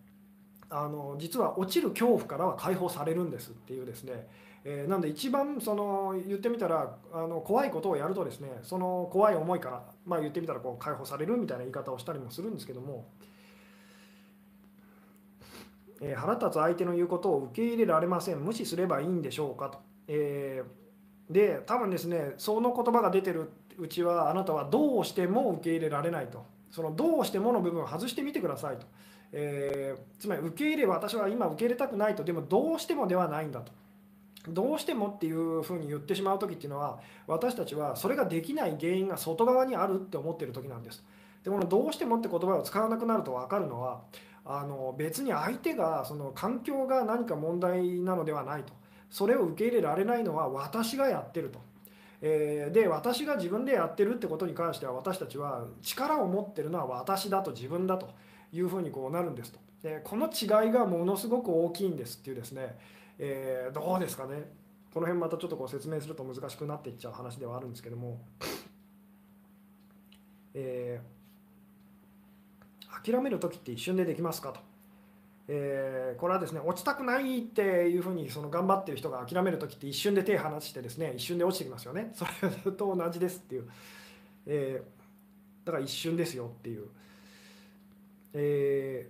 [0.69, 4.27] あの実は落ちる恐怖からは解放されるんですっていうですね、
[4.65, 13.07] えー、なんで一番その言ってみたらあの怖いことをやるとですねその怖い思いから、まあ、言ってみたらこう解放されるみたいな言い方をしたりもするんですけども、
[16.01, 19.79] えー、腹立つ相手の言うことを受け入れられません無視すればいいんでしょうかと。
[20.09, 26.45] えー、で多分ですねその言葉が出てるうちはあなたはどうしても受け入れられないと。
[26.71, 28.87] そのどうしてもの部分を外してみてくださいと、
[29.33, 32.25] えー、つまり受け入れ私は今受け入れたくないと。
[32.25, 33.73] でもどうしてもではないんだと。
[34.49, 41.05] どうしてもっていうふうに言ってしまう時っていうのは私たちはそれができない原因が外側にあるって思ってる時なんです。
[41.43, 44.03] でこのどうしてもって言葉を使わなくなると分かるのは
[44.45, 48.73] あの別に相手がその環境が何か問題なのではないと。
[49.09, 51.61] それを受け入れられないのは私がやってると。
[52.23, 58.11] えー、で私が自分でやってるってことに関しては私たちは力を持ってるのは私だと自分だと
[58.53, 59.59] いうふうにこうなるんですと。
[59.83, 62.79] でこの違いがものすごく大きいんですっていうですね、
[63.19, 64.51] えー、どうですかね。
[64.93, 68.19] この辺またちょっとこう説明すると難しくなっていっちゃう話ではあるんですけども、
[70.55, 74.66] えー、諦める時って一瞬でできますかと。
[75.49, 82.11] えー、これはですね落ちたくないっていうふうにその頑張ってる人が諦める時って一瞬で手離してですね一瞬で落ちてきますよね。
[82.15, 82.25] そ
[82.69, 83.69] れと同じですっていう、
[84.47, 86.89] えー、だから一瞬ですよっていう、
[88.35, 89.09] え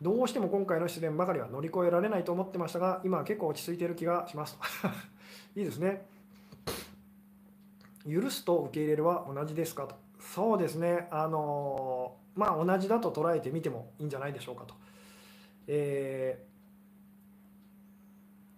[0.00, 4.58] ー、どうしても今回の失恋ばかりは乗り越えられないと思ってましたが今は結構落ち着いてる気がします。
[5.54, 6.06] いいですね。
[8.10, 9.96] 許すと受け入れるは同じですかと。
[10.18, 11.08] そうですね。
[11.10, 14.74] あのまあ同じだと捉えてみてもいいんじゃないでしょうかと。
[15.66, 16.46] え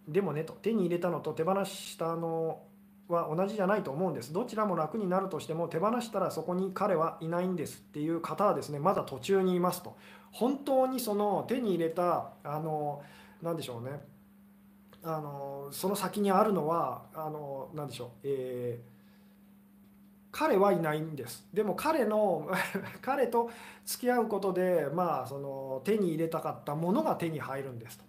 [0.08, 2.62] ー、でもねと手に入れたのと手放したの
[3.08, 4.34] は同じじゃないと思うんです。
[4.34, 9.96] どちらも楽になるとしても手放したらそこに彼はいないんですっていう方はですねまだ途中にいますと。
[10.30, 13.02] 本当にその手に入れたあの
[13.40, 13.98] 何でしょうね。
[15.02, 18.89] あのその先にあるのはあの何でしょう、えー
[20.32, 21.46] 彼はいないんです。
[21.52, 22.48] でも彼の
[23.02, 23.50] 彼と
[23.84, 27.98] 付き合うことでまあその手に入れたかったものが手に入るんです。
[27.98, 28.04] と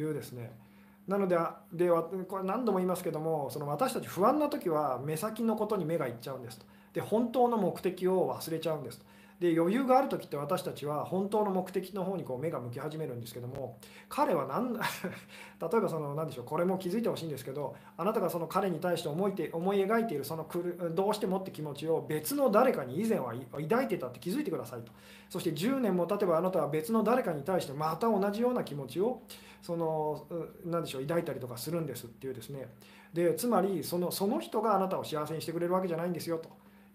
[0.00, 0.58] いうですね。
[1.06, 1.38] なので
[1.72, 6.58] でこれ何度も言いますけどもその私たち不安な時は目先のことに目がいっちゃうんです。
[6.58, 6.66] と。
[6.94, 8.98] で本当の目的を忘れちゃうんです。
[8.98, 9.04] と。
[9.40, 13.78] で余裕がある時って私たちは本当の目的の方にこう目が向き始めるんですけども
[14.08, 24.92] 彼は何 例えばその何でしょうこれも気づいてほしいんですけどあなたがその彼に対して思いて思い描いているそのくるどうしてもって気持ちを別の誰かに以前は抱いてたって気づいてくださいと。
[25.28, 29.22] そして10年も経てばあなたは別の誰かに対してまた同じような気持ちを
[29.60, 30.26] その
[30.64, 32.68] 何でしょう抱いたりとかするんですっていうですね。
[33.12, 36.48] でつまりそのその人があなたを幸せにしてくれるわけじゃないんですよと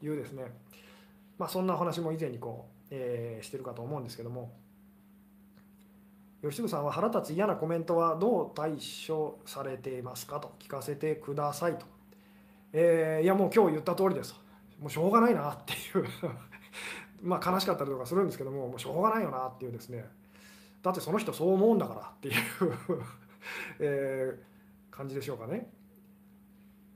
[0.04, 0.46] いうですね。
[1.42, 4.52] まあ、そんな話も以前にこう、えー、してるかと思うんですけども
[6.44, 8.74] 吉純さんは腹立つ嫌なコメントはどう対
[9.08, 11.88] 処されていますかと聞かせてくださいと、
[12.74, 14.36] えー、いやもう今日言った通りです。
[14.80, 16.08] もうしょうがないなっていう。
[17.28, 20.08] まあ悲しかったりとかするんですけどももうしょうがないよなっていうですね。
[20.84, 22.36] だってその人そう思うんだからっていう
[23.82, 25.72] えー、感じでしょうかね。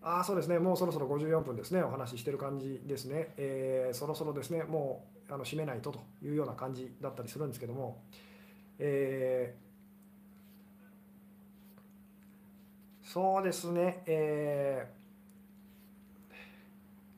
[0.08, 8.04] あそうですね、もうそろそろ54分ですね、お話ししてる感じですね、えー、そろそろですね、もうあの締めないとというような感じだったりするんですけども、
[8.78, 14.88] えー、そうですね、え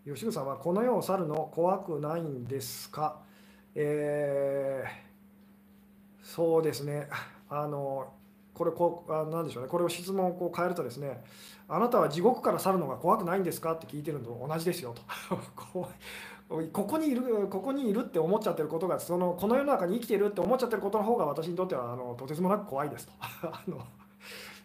[0.05, 3.19] ー、吉野さんはこの世を去るの怖くないんですか、
[3.75, 7.09] えー、そうですね、
[7.49, 8.13] あの
[8.53, 9.69] これこうあなんでしょうね。
[9.69, 11.21] これを質問をこう変えるとですね
[11.69, 13.73] あなたは地獄から去るのが怖くないんですか？
[13.73, 15.01] って聞いてるのと同じですよと。
[16.71, 23.11] ここにいるここにいるって思っちゃってることがそのこの世の中に生きてるって思っちゃってることの方が私にとってはあのとてつもなく怖いですと。
[23.19, 23.85] あの、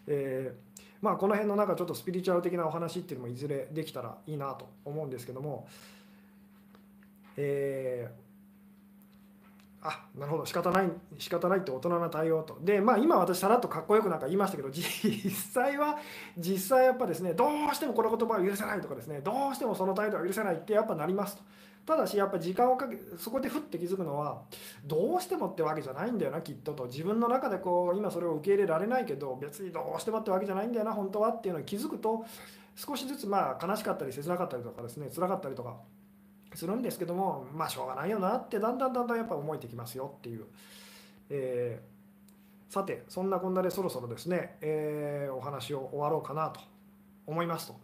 [0.07, 5.67] えー、まあこの辺の中ちょっとスピリチュアル的なお話っていうのもいずれできたらいいなと思うんですけども
[7.35, 8.22] えー
[9.85, 10.45] あなるほど。
[10.45, 12.57] 仕方ない仕方ないって大人な対応と。
[12.61, 15.97] でまあ今私さらっとかっこよくなんか言いましたけど 実際は
[16.37, 21.43] 実際やっぱですねどうしてもこの言葉は許せないとかですねどうしてもその態度は許せないってやっぱなりますと。
[21.85, 24.43] ただしやっぱ時間をかけそこでふって気づくのは
[24.85, 26.85] どうしてもってわけじゃないんだよなきっとと。
[26.85, 32.25] 自分の中でこう今それを受け入れられないけど別にどうしてもってわけじゃないんだよな本当はっていうのに気づくと
[32.75, 35.75] 少しずつまあ悲しかったり切なかったりとかですね辛かったりとか
[36.55, 40.45] するんですけどもまあしょうがないよなってだんだんだんだんやっぱ思えてきますよっていう、
[41.29, 46.59] えー、さてそんなこんなでそろそろですね、えー、お話を終わろうかなと
[47.25, 47.75] 思いますと。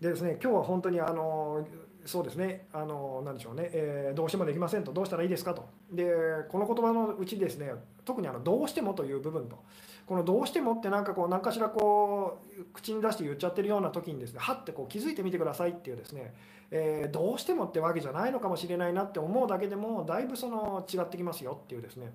[0.00, 1.66] でですね今日は本当にあの
[2.04, 5.68] そうですねあの何でしょうね、えー、どうしてもできませんとどうしたらいいですかと。
[5.90, 6.10] で
[6.48, 7.72] この言葉のうちですね
[8.04, 9.62] 特にあのどうしてもという部分と。
[10.06, 16.34] このどうしてもってなんかこう何かしらこう口に出して言っちゃってるような時にですねはってこう気づいてみてくださいっていうですね
[16.74, 22.10] えー、どうしてもってわけじゃないのかもしれないなって思うだけでもだいぶその違ってきますよっていうですね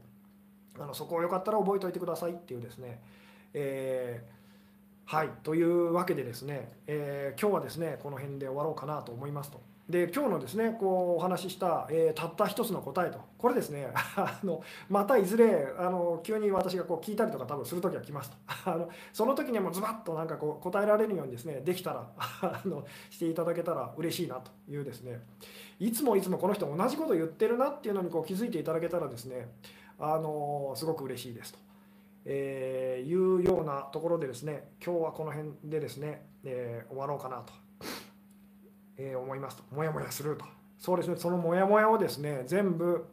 [0.79, 2.99] あのそこをよかったら覚えておいてくださいっていうですね、
[3.53, 9.61] えー、はいというわけでですね、えー、今日はですねこの辺で終わろうかなと思いますと。
[9.89, 18.37] で今日のですねこうお話しした、えー、たった一つの答えとこれですね あのまたいずれあの急に私がこう聞いたりとか多分する時は来ますと。
[18.69, 25.21] あのその時にはもうズバッとなんかこう答えられるようにですねできたら あのしていただけたら嬉しいなというですね。
[25.79, 29.53] いつもいつもこの人同じこと言ってるなっていうのにこう気づいていただけたらですね
[29.99, 31.59] あのすごく嬉しいですと。
[32.29, 37.66] えー、いうようなところでですね今日はこの辺でですね、えー、終わろうかなと。
[38.97, 39.63] え、思いますと。
[39.71, 40.45] モヤモヤすると。
[40.77, 41.15] そうですね。
[41.17, 43.07] そのモヤモヤをですね全部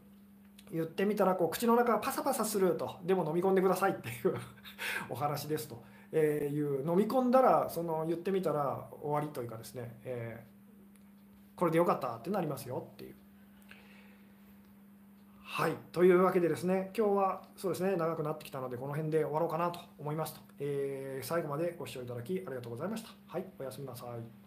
[0.70, 2.97] 言ってみたらこう口の中がパサパサすると。
[3.05, 4.35] でも飲み込んでくださいっていう
[5.09, 5.82] お話ですと、
[6.12, 13.14] えいう飲み込んだらその言ってみたら終わりというかですね、えー、これでよかったってなりますよっていう。
[15.43, 15.76] はい。
[15.93, 23.11] というわけでですね今日はそうですね長くなってきたのでこの辺で終わろうかなと思いますと、えー、最後までご視聴いただきありがとうございました。
[23.28, 23.45] はい。
[23.59, 24.43] おやすみなさい。